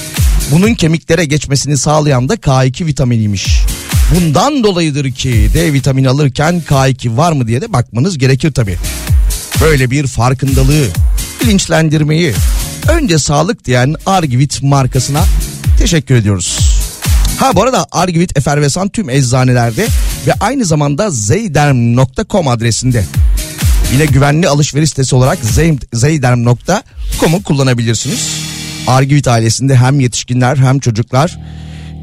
bunun 0.52 0.74
kemiklere 0.74 1.24
geçmesini 1.24 1.78
sağlayan 1.78 2.28
da 2.28 2.34
K2 2.34 2.86
vitaminiymiş. 2.86 3.60
Bundan 4.14 4.64
dolayıdır 4.64 5.10
ki 5.10 5.50
D 5.54 5.72
vitamini 5.72 6.08
alırken 6.08 6.62
K2 6.68 7.16
var 7.16 7.32
mı 7.32 7.46
diye 7.46 7.60
de 7.60 7.72
bakmanız 7.72 8.18
gerekir 8.18 8.52
tabi. 8.52 8.76
Böyle 9.60 9.90
bir 9.90 10.06
farkındalığı, 10.06 10.86
bilinçlendirmeyi 11.42 12.34
önce 12.88 13.18
sağlık 13.18 13.64
diyen 13.64 13.94
Argivit 14.06 14.62
markasına 14.62 15.24
teşekkür 15.78 16.14
ediyoruz. 16.14 16.58
Ha 17.38 17.56
bu 17.56 17.62
arada 17.62 17.86
Argivit 17.92 18.38
Efervesan 18.38 18.88
tüm 18.88 19.10
eczanelerde 19.10 19.86
ve 20.26 20.32
aynı 20.40 20.64
zamanda 20.64 21.10
zeyderm.com 21.10 22.48
adresinde. 22.48 23.04
Yine 23.92 24.06
güvenli 24.06 24.48
alışveriş 24.48 24.90
sitesi 24.90 25.16
olarak 25.16 25.38
zeyderm.com'u 25.92 27.42
kullanabilirsiniz. 27.42 28.28
Argivit 28.86 29.28
ailesinde 29.28 29.76
hem 29.76 30.00
yetişkinler 30.00 30.56
hem 30.56 30.78
çocuklar 30.78 31.38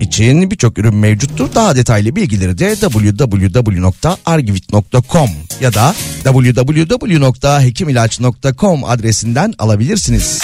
için 0.01 0.51
birçok 0.51 0.77
ürün 0.77 0.95
mevcuttur. 0.95 1.55
Daha 1.55 1.75
detaylı 1.75 2.15
bilgileri 2.15 2.57
de 2.57 2.75
www.argivit.com 2.75 5.29
ya 5.61 5.73
da 5.73 5.95
www.hekimilaç.com 6.23 8.83
adresinden 8.83 9.53
alabilirsiniz. 9.59 10.41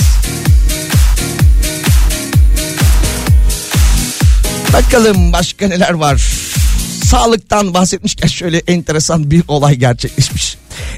Bakalım 4.73 5.33
başka 5.33 5.67
neler 5.67 5.93
var. 5.93 6.17
Sağlıktan 7.03 7.73
bahsetmişken 7.73 8.27
şöyle 8.27 8.57
enteresan 8.57 9.31
bir 9.31 9.43
olay 9.47 9.75
gerçekleşmiş. 9.75 10.57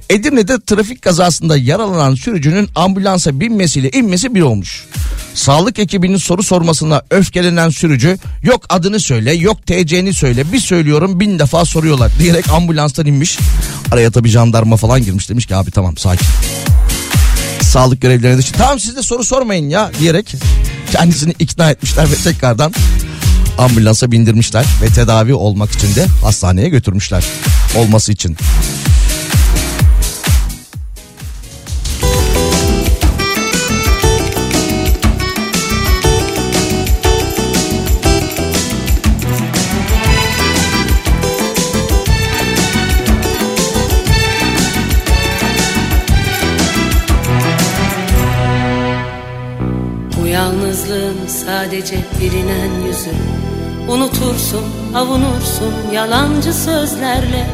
Edirne'de 0.10 0.58
trafik 0.66 1.02
kazasında 1.02 1.58
yaralanan 1.58 2.16
sürücünün 2.16 2.70
ambulansa 2.76 3.40
binmesiyle 3.40 3.90
inmesi 3.90 4.36
bir 4.36 4.42
olmuş. 4.42 4.86
Sağlık 5.36 5.80
ekibinin 5.80 6.18
soru 6.18 6.44
sormasına 6.44 7.02
öfkelenen 7.10 7.70
sürücü 7.70 8.18
yok 8.44 8.66
adını 8.70 9.00
söyle 9.00 9.34
yok 9.34 9.68
TC'ni 9.68 10.14
söyle 10.14 10.52
bir 10.52 10.60
söylüyorum 10.60 11.20
bin 11.20 11.40
defa 11.40 11.66
soruyorlar 11.66 12.12
diyerek 12.20 12.50
ambulanstan 12.50 13.06
inmiş. 13.06 13.40
Araya 13.92 14.12
tabii 14.12 14.30
jandarma 14.30 14.78
falan 14.78 15.04
girmiş 15.04 15.30
demiş 15.30 15.46
ki 15.46 15.56
abi 15.56 15.72
tamam 15.72 15.98
sakin. 15.98 16.28
Sağlık 17.62 18.02
görevlilerine 18.02 18.38
de 18.38 18.42
tamam 18.58 18.80
siz 18.80 18.96
de 18.96 19.02
soru 19.02 19.24
sormayın 19.24 19.70
ya 19.70 19.92
diyerek 20.00 20.36
kendisini 20.92 21.34
ikna 21.40 21.72
etmişler 21.72 22.12
ve 22.12 22.16
tekrardan 22.16 22.74
ambulansa 23.58 24.12
bindirmişler 24.12 24.66
ve 24.82 24.88
tedavi 24.88 25.34
olmak 25.34 25.72
için 25.72 25.96
de 25.96 26.06
hastaneye 26.24 26.70
götürmüşler 26.70 27.26
olması 27.76 28.12
için. 28.12 28.38
Unutursun, 54.46 54.96
avunursun 54.96 55.74
yalancı 55.94 56.54
sözlerle. 56.54 57.46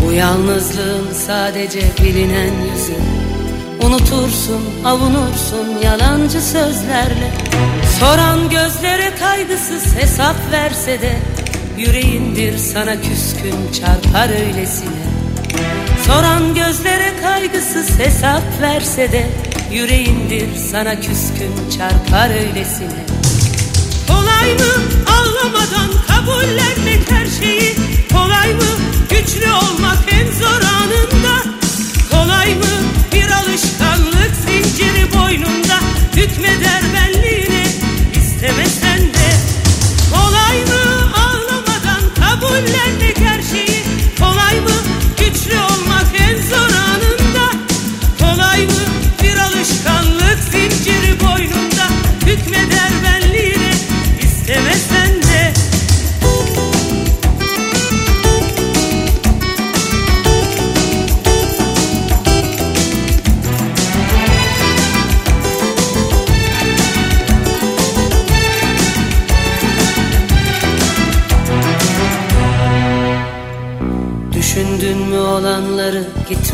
Bu 0.00 0.12
yalnızlığın 0.12 1.12
sadece 1.26 1.80
bilinen 2.02 2.52
yüzü. 2.72 2.94
Unutursun, 3.82 4.62
avunursun 4.84 5.78
yalancı 5.84 6.40
sözlerle. 6.40 7.32
Soran 8.00 8.50
gözlere 8.50 9.14
kaygısız 9.20 9.94
hesap 9.96 10.36
verse 10.52 11.00
de 11.00 11.18
Yüreğindir 11.78 12.58
sana 12.58 12.94
küskün 13.00 13.72
çarpar 13.72 14.30
öylesine. 14.30 15.04
Soran 16.06 16.54
gözlere 16.54 17.12
kaygısız 17.22 17.98
hesap 17.98 18.42
verse 18.60 19.12
de 19.12 19.26
Yüreğindir 19.72 20.48
sana 20.72 20.94
küskün 20.94 21.52
çarpar 21.78 22.30
öylesine. 22.30 23.06
Kolay 24.08 24.54
mı 24.54 24.72
ağlamadan 25.06 26.07
kabullenmek 26.28 27.10
her 27.10 27.26
şeyi. 27.26 27.74
Kolay 28.12 28.54
mı? 28.54 28.72
Güçlü 29.10 29.50
olmak 29.52 29.98
en 30.10 30.32
zor 30.32 30.60
anında. 30.80 31.42
Kolay 32.10 32.54
mı? 32.54 32.74
Bir 33.12 33.30
alışkanlık 33.30 34.32
zinciri 34.46 35.12
boynunda. 35.12 35.78
Hükmeder 36.16 36.82
benliğine 36.94 36.97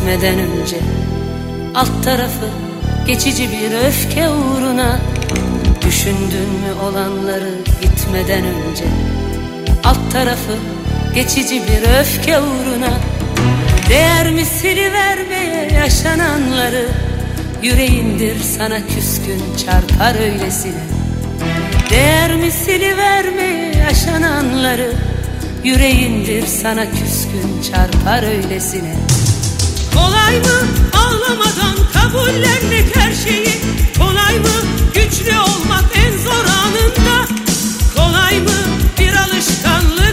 gitmeden 0.05 0.39
önce 0.39 0.77
Alt 1.75 2.03
tarafı 2.03 2.49
geçici 3.07 3.49
bir 3.51 3.87
öfke 3.87 4.29
uğruna 4.29 4.99
Düşündün 5.85 6.49
mü 6.49 6.73
olanları 6.83 7.49
gitmeden 7.81 8.43
önce? 8.45 8.83
Alt 9.83 10.11
tarafı 10.11 10.57
geçici 11.15 11.55
bir 11.55 11.99
öfke 11.99 12.39
uğruna 12.39 12.93
Değer 13.89 14.31
mi 14.31 14.45
vermeye 14.93 15.69
yaşananları 15.73 16.85
Yüreğindir 17.63 18.39
sana 18.57 18.77
küskün 18.87 19.41
çarpar 19.65 20.15
öylesine 20.15 20.83
Değer 21.89 22.35
mi 22.35 22.51
vermeye 22.97 23.75
yaşananları 23.75 24.91
Yüreğindir 25.63 26.47
sana 26.47 26.85
küskün 26.85 27.61
çarpar 27.71 28.23
öylesine 28.23 28.95
Kolay 29.95 30.39
mı 30.39 30.57
ağlamadan 30.93 31.75
kabullenmek 31.93 32.95
her 32.95 33.13
şeyi? 33.13 33.61
Kolay 33.97 34.39
mı 34.39 34.55
güçlü 34.93 35.37
olmak 35.39 35.85
en 35.95 36.17
zor 36.17 36.45
anında? 36.45 37.27
Kolay 37.95 38.39
mı 38.39 38.51
bir 38.99 39.13
alışkanlık 39.15 40.04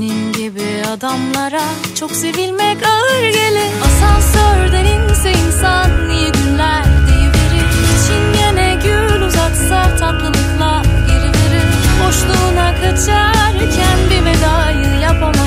Senin 0.00 0.32
gibi 0.32 0.86
adamlara 0.86 1.62
çok 1.94 2.10
sevilmek 2.10 2.76
ağır 2.86 3.20
gelir. 3.20 3.72
Asansörden 3.84 4.84
inse 4.84 5.32
insan 5.32 6.10
iyi 6.10 6.32
günler 6.32 6.84
deyiverir 6.84 7.66
Bir 7.82 7.98
çingene 8.06 8.78
gül 8.84 9.22
uzatsa 9.22 9.96
tatlılıkla 9.96 10.82
geri 11.08 11.28
verir. 11.28 11.64
Boşluğuna 12.04 12.74
kaçarken 12.80 13.98
bir 14.10 14.24
vedayı 14.24 15.00
yapamayan 15.00 15.39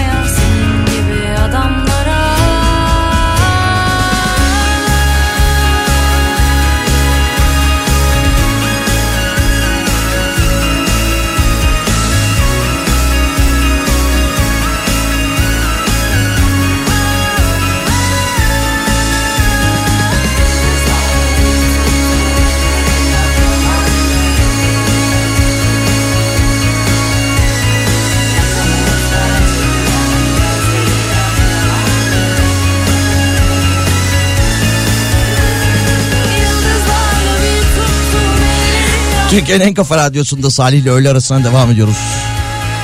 Türkiye'nin 39.33 39.65
en 39.65 39.73
kafa 39.73 39.97
radyosunda 39.97 40.49
Salih 40.49 40.77
ile 40.77 40.89
öğle 40.89 41.09
arasına 41.09 41.43
devam 41.43 41.71
ediyoruz. 41.71 41.97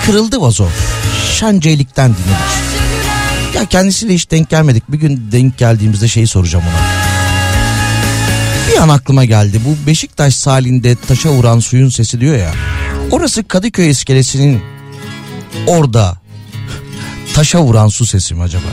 Kırıldı 0.05 0.41
vazo. 0.41 0.67
Şenceylikten 1.33 2.09
dinledik. 2.09 3.55
Ya 3.55 3.65
kendisiyle 3.65 4.13
hiç 4.13 4.31
denk 4.31 4.49
gelmedik. 4.49 4.91
Bir 4.91 4.97
gün 4.97 5.29
denk 5.31 5.57
geldiğimizde 5.57 6.07
şeyi 6.07 6.27
soracağım 6.27 6.65
ona. 6.67 6.81
Bir 8.71 8.77
an 8.81 8.89
aklıma 8.89 9.25
geldi. 9.25 9.61
Bu 9.65 9.87
Beşiktaş 9.87 10.35
sahilinde 10.35 10.95
taşa 11.07 11.29
vuran 11.29 11.59
suyun 11.59 11.89
sesi 11.89 12.21
diyor 12.21 12.37
ya. 12.37 12.51
Orası 13.11 13.47
Kadıköy 13.47 13.89
iskelesinin 13.89 14.61
orada 15.67 16.17
taşa 17.33 17.61
vuran 17.61 17.87
su 17.87 18.05
sesi 18.05 18.35
mi 18.35 18.43
acaba? 18.43 18.67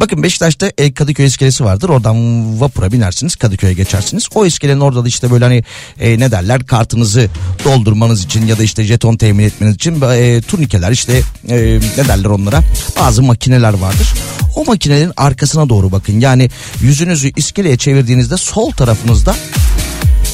Bakın 0.00 0.22
Beşiktaş'ta 0.22 0.72
e, 0.78 0.94
Kadıköy 0.94 1.26
iskelesi 1.26 1.64
vardır. 1.64 1.88
Oradan 1.88 2.60
vapura 2.60 2.92
binersiniz 2.92 3.36
Kadıköy'e 3.36 3.74
geçersiniz. 3.74 4.26
O 4.34 4.46
iskelenin 4.46 4.80
orada 4.80 5.04
da 5.04 5.08
işte 5.08 5.30
böyle 5.30 5.44
hani 5.44 5.64
e, 6.00 6.18
ne 6.18 6.30
derler 6.30 6.66
kartınızı 6.66 7.28
doldurmanız 7.64 8.24
için 8.24 8.46
ya 8.46 8.58
da 8.58 8.62
işte 8.62 8.84
jeton 8.84 9.16
temin 9.16 9.44
etmeniz 9.44 9.74
için 9.74 10.00
e, 10.00 10.40
turnikeler 10.42 10.90
işte 10.90 11.22
e, 11.48 11.56
ne 11.98 12.08
derler 12.08 12.28
onlara 12.28 12.60
bazı 13.00 13.22
makineler 13.22 13.72
vardır. 13.72 14.14
O 14.56 14.64
makinelerin 14.64 15.12
arkasına 15.16 15.68
doğru 15.68 15.92
bakın. 15.92 16.20
Yani 16.20 16.50
yüzünüzü 16.80 17.32
iskeleye 17.36 17.76
çevirdiğinizde 17.76 18.36
sol 18.36 18.70
tarafınızda 18.70 19.36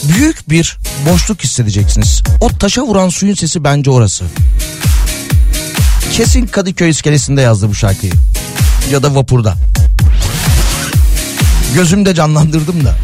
büyük 0.08 0.50
bir 0.50 0.78
boşluk 1.10 1.44
hissedeceksiniz. 1.44 2.22
O 2.40 2.48
taşa 2.48 2.82
vuran 2.82 3.08
suyun 3.08 3.34
sesi 3.34 3.64
bence 3.64 3.90
orası. 3.90 4.24
Kesin 6.12 6.46
Kadıköy 6.46 6.90
iskelesinde 6.90 7.40
yazdı 7.40 7.68
bu 7.68 7.74
şarkıyı. 7.74 8.12
Ya 8.92 9.02
da 9.02 9.14
vapurda. 9.14 9.54
Gözümde 11.74 12.14
canlandırdım 12.14 12.84
da. 12.84 12.94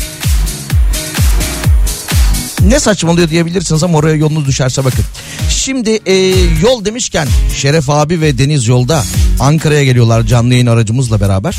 Ne 2.60 2.80
saçmalıyor 2.80 3.28
diyebilirsiniz 3.28 3.82
ama 3.82 3.98
oraya 3.98 4.16
yolunuz 4.16 4.46
düşerse 4.46 4.84
bakın. 4.84 5.04
Şimdi 5.50 5.90
e, 6.06 6.14
yol 6.62 6.84
demişken 6.84 7.28
Şeref 7.56 7.90
abi 7.90 8.20
ve 8.20 8.38
Deniz 8.38 8.66
yolda 8.66 9.04
Ankara'ya 9.40 9.84
geliyorlar 9.84 10.22
canlı 10.22 10.52
yayın 10.52 10.66
aracımızla 10.66 11.20
beraber. 11.20 11.56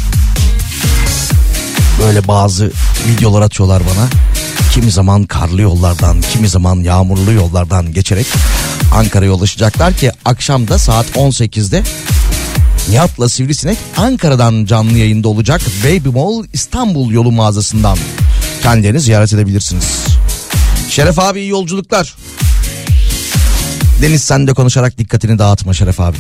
Böyle 2.02 2.28
bazı 2.28 2.72
videolar 3.08 3.42
atıyorlar 3.42 3.84
bana. 3.84 4.08
Kimi 4.74 4.92
zaman 4.92 5.24
karlı 5.24 5.62
yollardan, 5.62 6.22
kimi 6.34 6.50
zaman 6.50 6.76
yağmurlu 6.76 7.32
yollardan 7.32 7.94
geçerek 7.94 8.28
Ankara'ya 8.94 9.32
ulaşacaklar 9.32 9.94
ki 9.94 10.12
akşam 10.26 10.68
da 10.68 10.80
saat 10.80 11.06
18'de 11.10 11.84
Nihat'la 12.92 13.30
Sivrisinek 13.30 13.78
Ankara'dan 13.98 14.66
canlı 14.66 14.98
yayında 14.98 15.28
olacak 15.28 15.62
Baby 15.84 16.10
Mall 16.10 16.46
İstanbul 16.54 17.12
yolu 17.12 17.32
mağazasından 17.32 17.98
kendilerini 18.64 19.00
ziyaret 19.00 19.34
edebilirsiniz. 19.34 20.06
Şeref 20.90 21.20
abi 21.20 21.40
iyi 21.40 21.50
yolculuklar. 21.50 22.16
Deniz 24.02 24.24
sen 24.24 24.48
de 24.48 24.54
konuşarak 24.54 24.98
dikkatini 24.98 25.40
dağıtma 25.40 25.74
Şeref 25.74 26.00
abi. 26.00 26.18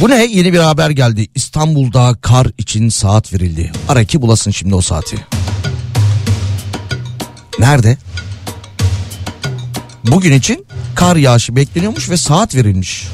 Bu 0.00 0.10
ne? 0.10 0.24
Yeni 0.24 0.52
bir 0.52 0.58
haber 0.58 0.90
geldi. 0.90 1.28
İstanbul'da 1.34 2.16
kar 2.20 2.46
için 2.58 2.88
saat 2.88 3.32
verildi. 3.32 3.72
Ara 3.88 4.04
ki 4.04 4.22
bulasın 4.22 4.50
şimdi 4.50 4.74
o 4.74 4.80
saati. 4.80 5.16
Nerede? 7.58 7.96
Bugün 10.10 10.32
için 10.32 10.66
kar 10.94 11.16
yağışı 11.16 11.56
bekleniyormuş 11.56 12.10
ve 12.10 12.16
saat 12.16 12.54
verilmiş. 12.54 13.08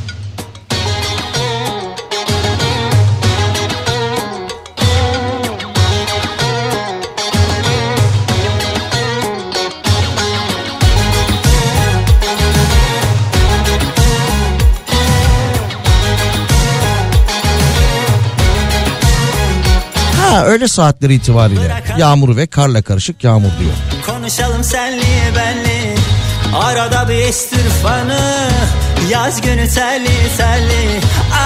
Ha 20.21 20.45
öyle 20.45 20.69
saatleri 20.69 21.15
itibariyle 21.15 21.83
yağmur 21.99 22.37
ve 22.37 22.47
karla 22.47 22.83
karışık 22.83 23.25
yağmur 23.25 23.51
diyor. 23.61 23.73
Konuşalım 24.07 24.65
senli 24.65 25.03
benli 25.37 25.52
Arada 26.55 27.09
bir 27.09 27.15
estir 27.15 27.69
fanı 27.83 28.49
Yaz 29.11 29.41
günü 29.41 29.69
telli 29.69 30.37
telli. 30.37 31.01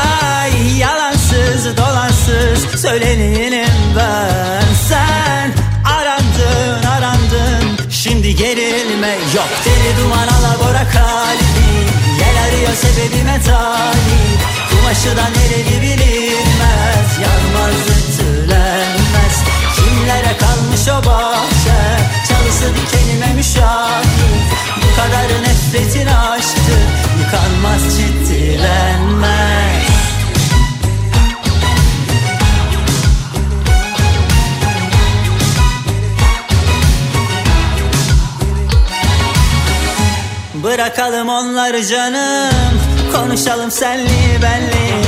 Ay 0.04 0.78
yalansız 0.78 1.76
dolansız 1.76 2.80
Söyleneyim 2.80 3.68
ben. 3.96 4.74
Sen 4.88 5.52
arandın 5.84 6.86
arandın 6.88 7.90
Şimdi 7.90 8.36
gerilme 8.36 9.10
yok. 9.34 9.48
Deli 9.64 10.04
duman 10.04 10.28
alabora 10.28 10.84
kalbi 10.92 11.70
Gel 12.18 12.44
arıyor 12.48 12.72
sebebime 12.74 13.40
talip. 13.42 14.40
Kumaşı 14.70 15.16
da 15.16 15.24
nereli 15.28 15.82
bilinmez 15.82 17.08
Yanmaz 17.22 17.74
ütülenmez. 17.98 19.36
Kimlere 19.76 20.36
kalmış 20.38 20.88
o 20.88 21.06
bahçe 21.08 21.78
Çalısı 22.28 22.74
dikenime 22.76 23.32
müşahit 23.34 24.46
Kadar 24.96 25.42
nefretin 25.42 26.06
aşktı 26.06 26.76
Yıkanmaz 27.18 27.82
ciddilenmez 27.96 29.86
Bırakalım 40.54 41.28
onları 41.28 41.86
canım 41.86 42.80
Konuşalım 43.12 43.70
senli 43.70 44.42
benli. 44.42 45.04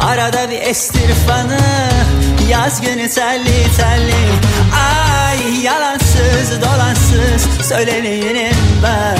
Arada 0.00 0.50
bir 0.50 0.60
estir 0.60 1.14
fanı 1.26 1.60
Yaz 2.50 2.80
günü 2.80 3.10
telli 3.10 3.76
telli. 3.76 4.14
Ay 4.74 5.64
yalansız 5.64 6.62
dolansız 6.62 7.09
Söyleneyim 7.62 8.56
ben. 8.82 9.16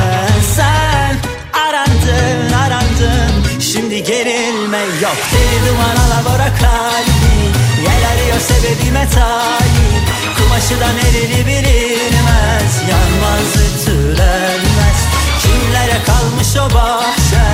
Sen 0.57 1.17
arandın 1.53 2.53
arandın. 2.53 3.61
Şimdi 3.61 4.05
gerilme 4.05 4.79
yok. 5.03 5.17
Deli 5.33 5.69
duman 5.69 5.97
alabora 5.97 6.49
kalbi. 6.61 7.37
Yel 7.83 8.03
arıyor 8.13 8.41
sebebime 8.41 9.09
talip. 9.15 10.05
Kumaşı 10.37 10.81
da 10.81 10.89
nereli 10.93 11.47
bilinmez. 11.47 12.73
Yanmaz 12.91 13.51
ütülenmez. 13.67 14.99
Kimlere 15.43 15.99
kalmış 16.07 16.57
o 16.57 16.75
bahçe? 16.75 17.47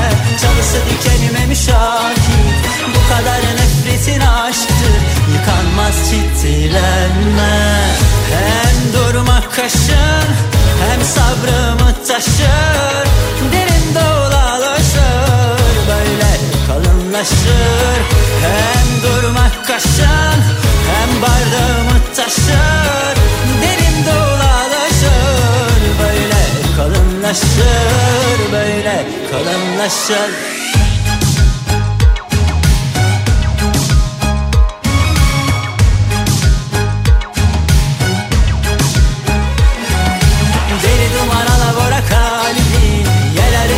Çalısı 0.42 0.78
dikenime 0.90 1.46
müşahit. 1.46 2.56
Bu 2.94 3.14
kadar 3.14 3.38
nefretin 3.40 4.20
aşktır. 4.20 5.00
Yıkanmaz 5.32 5.94
ciddilenmez 6.10 8.15
Hem 8.30 8.92
durmak 8.92 9.56
kaşın 9.56 10.28
Hem 10.88 11.04
sabrımı 11.04 11.94
taşır. 12.08 13.06
Derin 13.52 13.94
dolalaşır 13.94 15.60
Böyle 15.88 16.32
kalınlaşır. 16.66 18.00
Hem 18.42 19.02
durmak 19.02 19.66
kaşın 19.66 20.38
Hem 20.92 21.22
bardağımı 21.22 22.14
taşır. 22.16 23.16
Derin 23.62 24.06
dolalaşır 24.06 25.80
Böyle 26.00 26.42
kalınlaşır 26.76 28.52
Böyle 28.52 29.06
kalınlaşır 29.30 30.55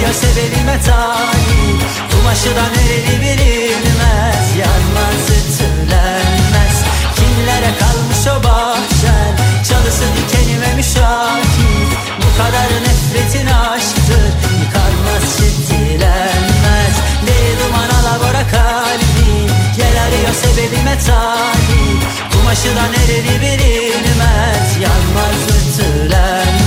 Arıyor 0.09 0.20
sebebime 0.20 0.80
talip. 0.86 1.82
Kumaşı 2.10 2.56
da 2.56 2.64
nereli 2.74 3.20
bilinmez. 3.20 4.47
Yanmaz 4.59 5.24
ütülenmez. 5.39 6.76
Kimlere 7.16 7.72
kalmış 7.80 8.26
o 8.26 8.44
bahçen 8.44 9.32
Çalısı 9.68 10.05
dikenime 10.16 10.74
müşahit. 10.76 11.90
Bu 12.18 12.39
kadar 12.39 12.68
nefretin 12.85 13.47
aşktır. 13.47 14.28
Yıkanmaz 14.60 15.24
ciddilenmez 15.36 16.94
Deli 17.26 17.52
duman 17.60 17.89
alabora 17.98 18.47
kalbim 18.51 19.51
Yel 19.78 20.02
arıyor 20.05 20.35
sebebime 20.43 20.98
talip. 21.06 22.02
Kumaşı 22.32 22.76
da 22.76 22.85
nereli 22.94 23.40
bilinmez. 23.40 24.68
Yanmaz 24.82 25.40
ütülenmez 25.59 26.57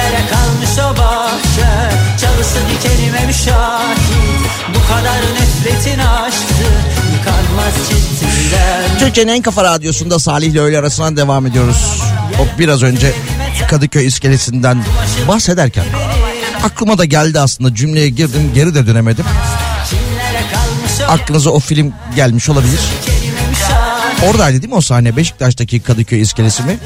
Kimlere 0.00 0.26
kalmış 0.30 0.78
o 0.78 0.98
bahçe 0.98 1.70
Çalısı 2.20 2.58
dikenime 2.70 3.26
müşahit 3.26 3.98
Bu 4.68 4.88
kadar 4.88 5.20
nefretin 5.34 5.98
aşktır 5.98 6.74
Yıkanmaz 7.12 7.74
ciddilenmez 7.88 8.98
Türkiye'nin 8.98 9.32
en 9.32 9.42
kafa 9.42 9.64
radyosunda 9.64 10.18
Salih 10.18 10.46
ile 10.46 10.60
öğle 10.60 10.78
arasından 10.78 11.16
devam 11.16 11.46
ediyoruz. 11.46 12.02
O 12.40 12.58
biraz 12.58 12.82
önce 12.82 13.12
Kadıköy 13.70 14.06
iskelesinden 14.06 14.84
bahsederken 15.28 15.84
aklıma 16.64 16.98
da 16.98 17.04
geldi 17.04 17.40
aslında 17.40 17.74
cümleye 17.74 18.08
girdim 18.08 18.50
geri 18.54 18.74
de 18.74 18.86
dönemedim. 18.86 19.24
Aklınıza 21.08 21.50
o 21.50 21.60
film 21.60 21.92
gelmiş 22.16 22.48
olabilir. 22.48 22.80
Oradaydı 24.28 24.62
değil 24.62 24.68
mi 24.68 24.74
o 24.74 24.80
sahne 24.80 25.16
Beşiktaş'taki 25.16 25.80
Kadıköy 25.80 26.20
iskelesi 26.20 26.62
mi? 26.62 26.78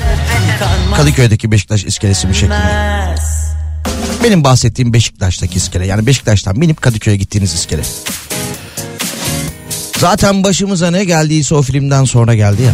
Kadıköy'deki 0.97 1.53
Beşiktaş 1.53 1.85
iskelesi 1.85 2.27
mi 2.27 2.35
şeklinde. 2.35 3.15
Benim 4.25 4.45
bahsettiğim 4.45 4.93
Beşiktaş'taki 4.93 5.57
iskele. 5.57 5.87
Yani 5.87 6.07
Beşiktaş'tan 6.07 6.61
binip 6.61 6.83
Kadıköy'e 6.83 7.17
gittiğiniz 7.17 7.55
iskele. 7.55 7.83
Zaten 9.99 10.45
başımıza 10.45 10.91
ne 10.91 11.05
geldiyse 11.05 11.55
o 11.55 11.63
filmden 11.63 12.05
sonra 12.05 12.35
geldi 12.35 12.63
ya. 12.63 12.73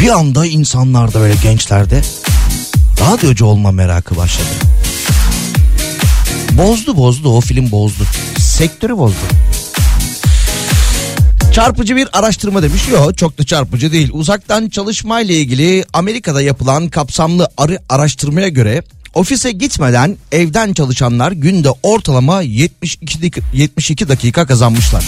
Bir 0.00 0.08
anda 0.08 0.46
insanlarda 0.46 1.20
böyle 1.20 1.34
gençlerde 1.34 2.02
radyocu 3.00 3.44
olma 3.44 3.70
merakı 3.70 4.16
başladı. 4.16 4.48
Bozdu 6.52 6.96
bozdu 6.96 7.36
o 7.36 7.40
film 7.40 7.70
bozdu. 7.70 8.04
Sektörü 8.38 8.98
bozdu. 8.98 9.45
Çarpıcı 11.56 11.96
bir 11.96 12.08
araştırma 12.12 12.62
demiş. 12.62 12.88
Yok 12.88 13.18
çok 13.18 13.38
da 13.38 13.44
çarpıcı 13.44 13.92
değil. 13.92 14.10
Uzaktan 14.12 14.68
çalışma 14.68 15.20
ile 15.20 15.34
ilgili 15.34 15.84
Amerika'da 15.92 16.42
yapılan 16.42 16.88
kapsamlı 16.88 17.48
arı 17.56 17.78
araştırmaya 17.88 18.48
göre 18.48 18.82
ofise 19.14 19.52
gitmeden 19.52 20.16
evden 20.32 20.72
çalışanlar 20.72 21.32
günde 21.32 21.68
ortalama 21.82 22.42
72, 22.42 23.18
dak- 23.18 23.42
72 23.52 24.08
dakika 24.08 24.46
kazanmışlar. 24.46 25.04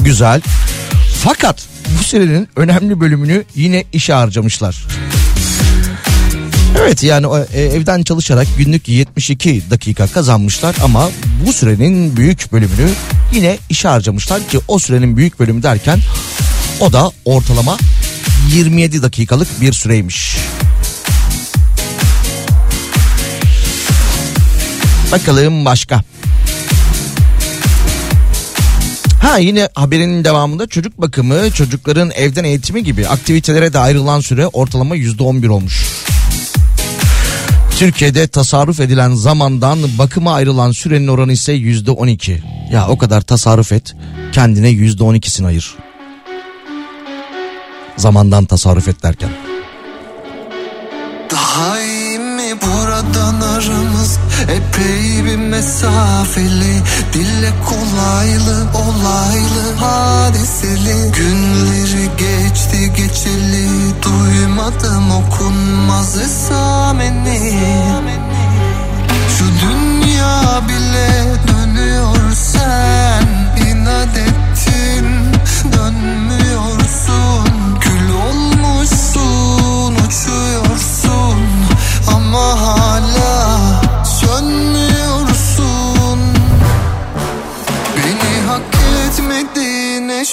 Güzel. 0.00 0.40
Fakat 1.24 1.66
bu 1.98 2.04
sürenin 2.04 2.48
önemli 2.56 3.00
bölümünü 3.00 3.44
yine 3.54 3.84
işe 3.92 4.12
harcamışlar. 4.12 4.84
Evet 6.78 7.02
yani 7.02 7.26
o, 7.26 7.38
e, 7.38 7.62
evden 7.62 8.02
çalışarak 8.02 8.46
günlük 8.58 8.88
72 8.88 9.62
dakika 9.70 10.06
kazanmışlar 10.06 10.76
ama 10.82 11.10
bu 11.46 11.52
sürenin 11.52 12.16
büyük 12.16 12.52
bölümünü 12.52 12.90
yine 13.32 13.58
işe 13.70 13.88
harcamışlar 13.88 14.48
ki 14.48 14.60
o 14.68 14.78
sürenin 14.78 15.16
büyük 15.16 15.40
bölümü 15.40 15.62
derken 15.62 16.00
o 16.80 16.92
da 16.92 17.10
ortalama 17.24 17.76
27 18.54 19.02
dakikalık 19.02 19.60
bir 19.60 19.72
süreymiş. 19.72 20.36
Bakalım 25.12 25.64
başka. 25.64 26.02
Ha 29.22 29.38
yine 29.38 29.68
haberin 29.74 30.24
devamında 30.24 30.66
çocuk 30.66 31.00
bakımı, 31.00 31.50
çocukların 31.50 32.10
evden 32.10 32.44
eğitimi 32.44 32.84
gibi 32.84 33.08
aktivitelere 33.08 33.72
de 33.72 33.78
ayrılan 33.78 34.20
süre 34.20 34.46
ortalama 34.46 34.96
%11 34.96 35.48
olmuş. 35.48 35.86
Türkiye'de 37.76 38.26
tasarruf 38.26 38.80
edilen 38.80 39.14
zamandan 39.14 39.78
bakıma 39.98 40.34
ayrılan 40.34 40.70
sürenin 40.70 41.08
oranı 41.08 41.32
ise 41.32 41.52
yüzde 41.52 41.90
on 41.90 42.06
iki. 42.06 42.42
Ya 42.72 42.88
o 42.88 42.98
kadar 42.98 43.20
tasarruf 43.20 43.72
et 43.72 43.96
kendine 44.32 44.68
yüzde 44.68 45.04
on 45.04 45.14
ikisini 45.14 45.46
ayır. 45.46 45.74
Zamandan 47.96 48.44
tasarruf 48.44 48.88
et 48.88 49.02
derken. 49.02 49.30
Epey 54.48 55.24
bir 55.24 55.36
mesafeli 55.36 56.82
Dille 57.12 57.52
kolaylı 57.68 58.66
olaylı 58.74 59.74
hadiseli. 59.80 61.12
Günleri 61.12 62.10
geçti 62.18 62.92
geçeli 62.96 63.68
Duymadım 64.02 65.10
okunmaz 65.10 66.16
esameni. 66.18 67.60
Şu 69.38 69.44
dünya 69.66 70.60
bile 70.68 71.24
dönüyor 71.48 72.32
sen 72.34 73.26
inat 73.66 74.16
ettin 74.16 75.06
dönmüyorsun. 75.72 77.48
Kül 77.80 78.10
olmuşsun 78.10 79.94
uçuyorsun 79.94 81.38
ama 82.06 82.60
hala 82.60 82.85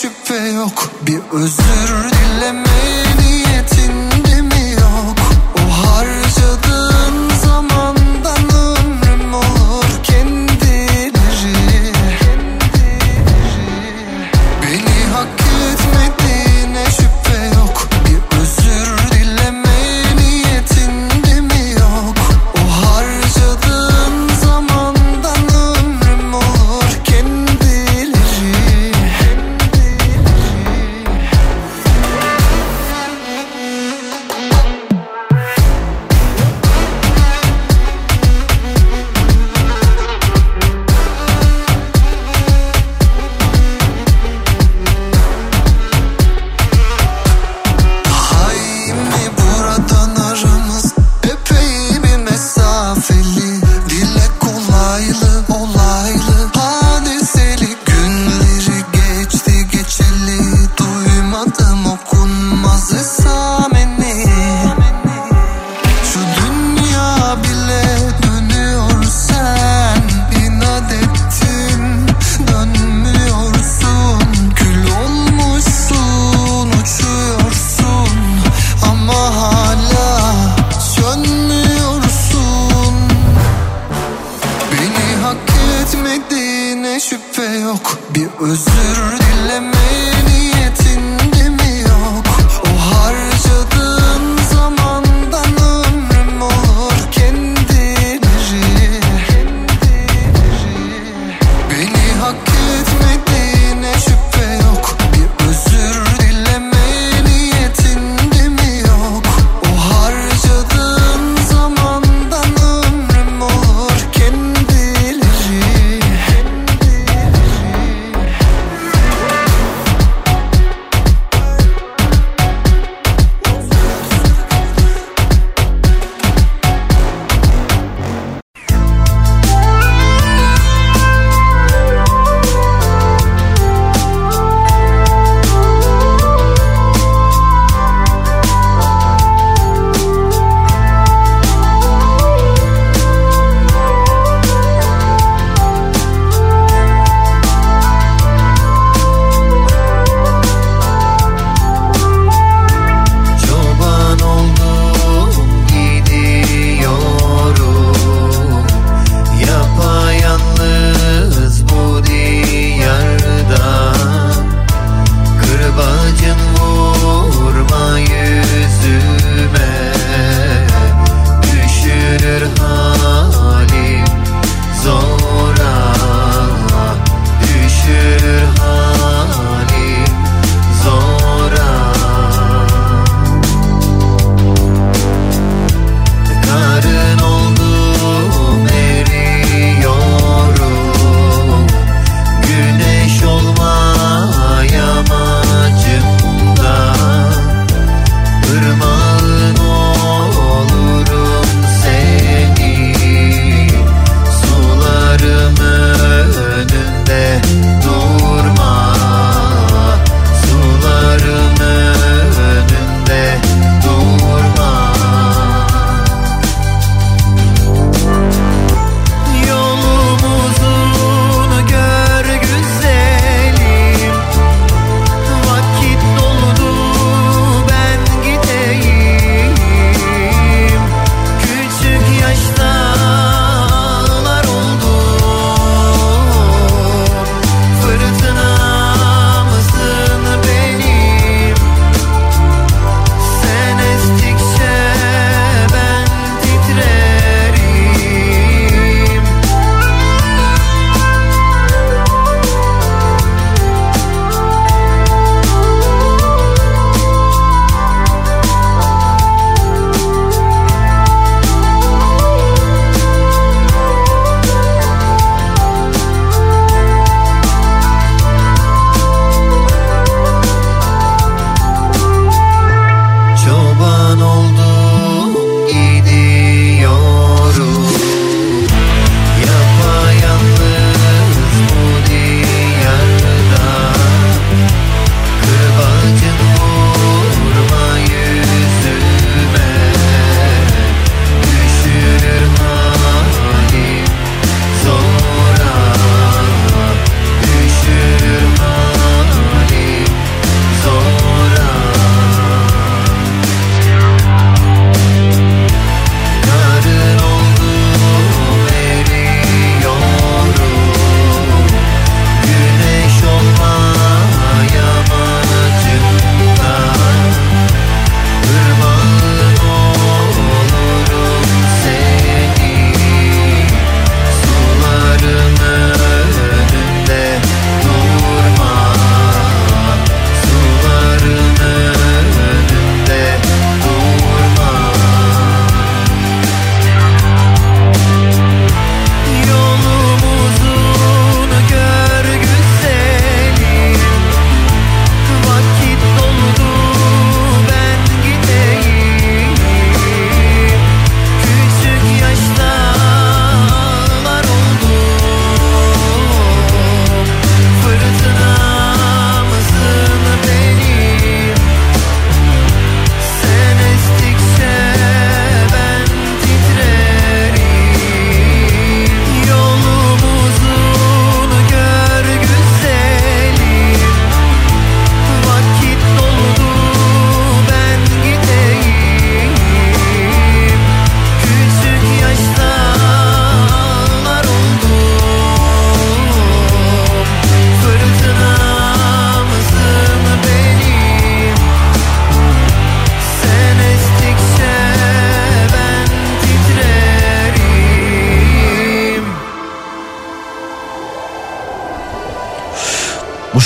şüphe 0.01 0.35
yok. 0.35 0.91
Bir 1.01 1.19
özür 1.31 2.11
dileme 2.11 3.03
niyetinde 3.19 4.12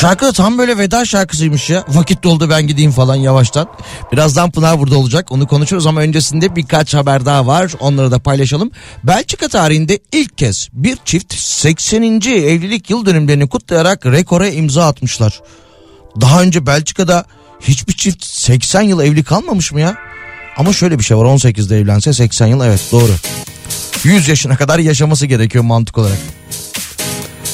şarkı 0.01 0.25
da 0.25 0.31
tam 0.31 0.57
böyle 0.57 0.77
veda 0.77 1.05
şarkısıymış 1.05 1.69
ya. 1.69 1.83
Vakit 1.87 2.23
doldu 2.23 2.49
ben 2.49 2.67
gideyim 2.67 2.91
falan 2.91 3.15
yavaştan. 3.15 3.67
Birazdan 4.11 4.51
Pınar 4.51 4.79
burada 4.79 4.97
olacak 4.97 5.31
onu 5.31 5.47
konuşuruz 5.47 5.85
ama 5.85 6.01
öncesinde 6.01 6.55
birkaç 6.55 6.93
haber 6.93 7.25
daha 7.25 7.47
var. 7.47 7.73
Onları 7.79 8.11
da 8.11 8.19
paylaşalım. 8.19 8.71
Belçika 9.03 9.47
tarihinde 9.47 9.99
ilk 10.11 10.37
kez 10.37 10.69
bir 10.73 10.97
çift 11.05 11.33
80. 11.33 12.03
evlilik 12.03 12.89
yıl 12.89 13.05
dönümlerini 13.05 13.49
kutlayarak 13.49 14.05
rekora 14.05 14.49
imza 14.49 14.87
atmışlar. 14.87 15.41
Daha 16.21 16.41
önce 16.41 16.65
Belçika'da 16.65 17.25
hiçbir 17.61 17.93
çift 17.93 18.25
80 18.25 18.81
yıl 18.81 19.01
evli 19.01 19.23
kalmamış 19.23 19.71
mı 19.71 19.81
ya? 19.81 19.97
Ama 20.57 20.73
şöyle 20.73 20.99
bir 20.99 21.03
şey 21.03 21.17
var 21.17 21.25
18'de 21.25 21.79
evlense 21.79 22.13
80 22.13 22.47
yıl 22.47 22.61
evet 22.61 22.81
doğru. 22.91 23.11
100 24.03 24.27
yaşına 24.27 24.55
kadar 24.55 24.79
yaşaması 24.79 25.25
gerekiyor 25.25 25.63
mantık 25.63 25.97
olarak. 25.97 26.17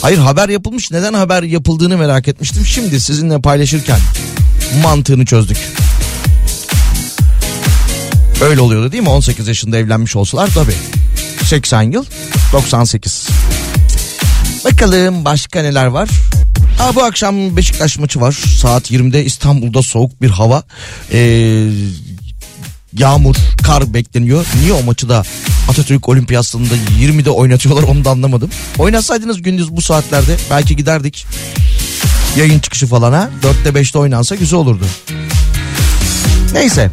Hayır 0.04 0.18
haber 0.18 0.50
yapılmış 0.50 0.92
neden 0.92 1.14
haber 1.14 1.44
yapıldığını 1.44 1.98
merak 1.98 2.28
etmiştim. 2.28 2.66
Şimdi 2.66 3.00
sizinle 3.00 3.42
paylaşırken 3.42 4.00
mantığını 4.84 5.26
çözdük. 5.26 5.58
Öyle 8.42 8.62
oluyordu 8.62 8.92
değil 8.92 9.04
mi 9.04 9.10
18 9.10 9.48
yaşında 9.48 9.78
evlenmiş 9.78 10.16
olsalar 10.16 10.50
tabii. 10.54 10.76
80 11.46 11.82
yıl 11.82 12.06
98. 12.54 13.28
Bakalım 14.66 15.26
başka 15.26 15.62
neler 15.62 15.86
var? 15.86 16.10
Aa, 16.80 16.96
bu 16.96 17.04
akşam 17.04 17.58
Beşiktaş 17.58 17.98
maçı 17.98 18.22
var. 18.22 18.32
Saat 18.32 18.92
20'de 18.92 19.26
İstanbul'da 19.26 19.82
soğuk 19.82 20.22
bir 20.22 20.30
hava. 20.30 20.64
Ee, 21.12 21.68
yağmur, 22.98 23.36
kar 23.64 23.94
bekleniyor. 23.94 24.46
Niye 24.62 24.74
o 24.74 24.84
maçı 24.84 25.10
da 25.10 25.24
Atatürk 25.70 26.10
Olimpiyası'nda 26.10 26.74
20'de 27.00 27.30
oynatıyorlar 27.30 27.84
onu 27.84 28.06
da 28.06 28.10
anlamadım. 28.10 28.50
Oynatsaydınız 28.78 29.42
gündüz 29.42 29.72
bu 29.72 29.82
saatlerde 29.82 30.38
belki 30.50 30.76
giderdik. 30.76 31.26
Yayın 32.38 32.60
çıkışı 32.60 32.88
falan 32.88 33.14
ha. 33.14 33.30
4'te 33.44 33.80
5'te 33.80 34.00
oynansa 34.00 34.36
güzel 34.36 34.60
olurdu. 34.60 34.86
Neyse. 36.54 36.92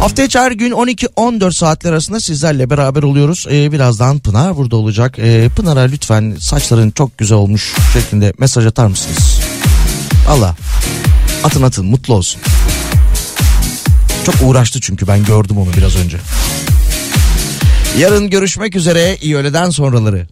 Haftaya 0.00 0.28
her 0.34 0.52
gün 0.52 0.72
12-14 0.72 1.52
saatler 1.52 1.92
arasında 1.92 2.20
sizlerle 2.20 2.70
beraber 2.70 3.02
oluyoruz. 3.02 3.46
Ee, 3.50 3.72
birazdan 3.72 4.18
Pınar 4.18 4.56
burada 4.56 4.76
olacak. 4.76 5.18
Ee, 5.18 5.48
Pınar'a 5.56 5.80
lütfen 5.80 6.36
saçların 6.38 6.90
çok 6.90 7.18
güzel 7.18 7.38
olmuş 7.38 7.74
şeklinde 7.92 8.32
mesaj 8.38 8.66
atar 8.66 8.86
mısınız? 8.86 9.40
Allah 10.28 10.56
atın 11.44 11.62
atın 11.62 11.86
mutlu 11.86 12.14
olsun. 12.14 12.40
Çok 14.30 14.48
uğraştı 14.48 14.80
çünkü 14.80 15.06
ben 15.06 15.24
gördüm 15.24 15.58
onu 15.58 15.72
biraz 15.76 15.96
önce. 15.96 16.18
Yarın 17.98 18.30
görüşmek 18.30 18.76
üzere 18.76 19.16
iyi 19.20 19.36
öğleden 19.36 19.70
sonraları. 19.70 20.26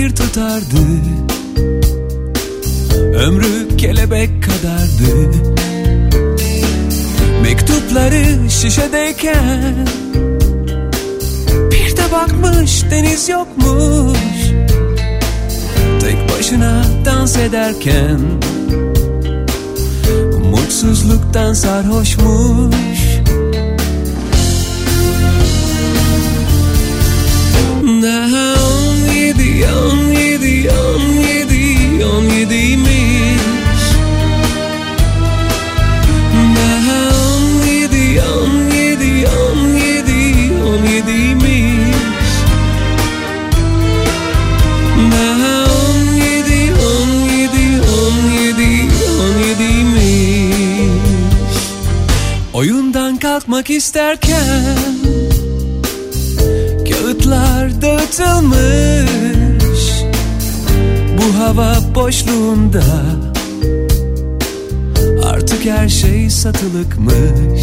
Beyazdı 0.00 0.14
kir 0.14 0.16
tutardı. 0.16 0.76
Ömrü 3.14 3.76
kelebek 3.76 4.30
kadardı. 4.42 5.30
Mektupları 7.42 8.50
şişedeyken 8.50 9.86
Bir 11.70 11.96
de 11.96 12.12
bakmış 12.12 12.84
deniz 12.90 13.28
yokmuş. 13.28 14.18
Tek 16.00 16.38
başına 16.38 16.84
dans 17.04 17.36
ederken 17.36 18.20
Mutsuzluktan 20.50 21.52
sarhoşmuş 21.52 23.09
on 29.66 30.12
yedi, 30.12 30.68
on 30.70 31.00
yedi, 31.00 32.04
on 32.04 32.24
yediymiş. 32.24 33.82
On 36.34 37.66
yedi, 37.66 38.20
on 38.22 38.70
yedi, 38.70 39.26
on 39.26 39.58
yedi, 39.76 40.52
on 40.64 40.84
yediymiş. 40.86 42.30
On 44.96 46.14
yedi, 46.16 46.72
on 46.74 47.10
yedi, 47.30 47.66
on 48.00 48.16
yedi, 48.30 48.88
on 49.20 49.38
yediymiş. 49.48 50.00
Oyundan 52.52 53.16
kalkmak 53.16 53.70
isterken 53.70 54.76
Kağıtlar 56.88 57.82
dağıtılmış 57.82 59.39
Bu 61.20 61.38
hava 61.38 61.76
boşluğunda. 61.94 62.82
Artık 65.24 65.66
her 65.66 65.88
şey 65.88 66.30
satılıkmış. 66.30 67.60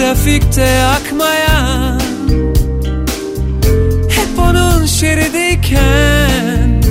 Trafikte 0.00 0.82
akmayan 0.82 2.00
Hep 4.08 4.38
onun 4.38 4.86
şeridiyken 4.86 6.82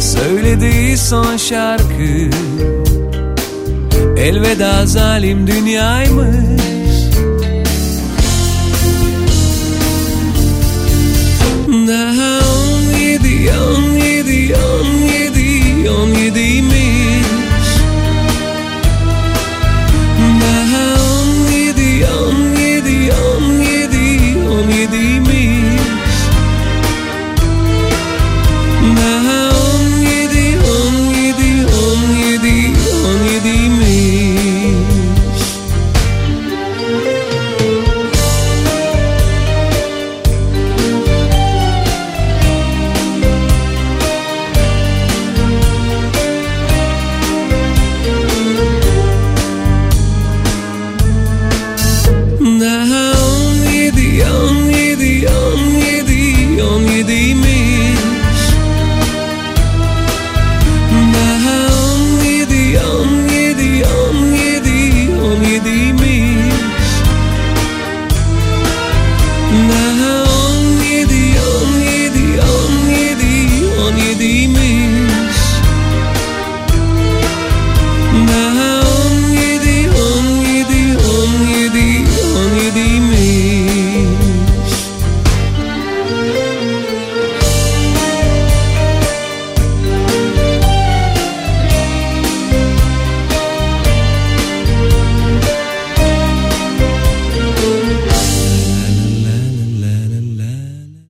Söylediği 0.00 0.98
son 0.98 1.36
şarkı 1.36 2.30
Elveda 4.16 4.86
zalim 4.86 5.46
dünyaymış 5.46 6.71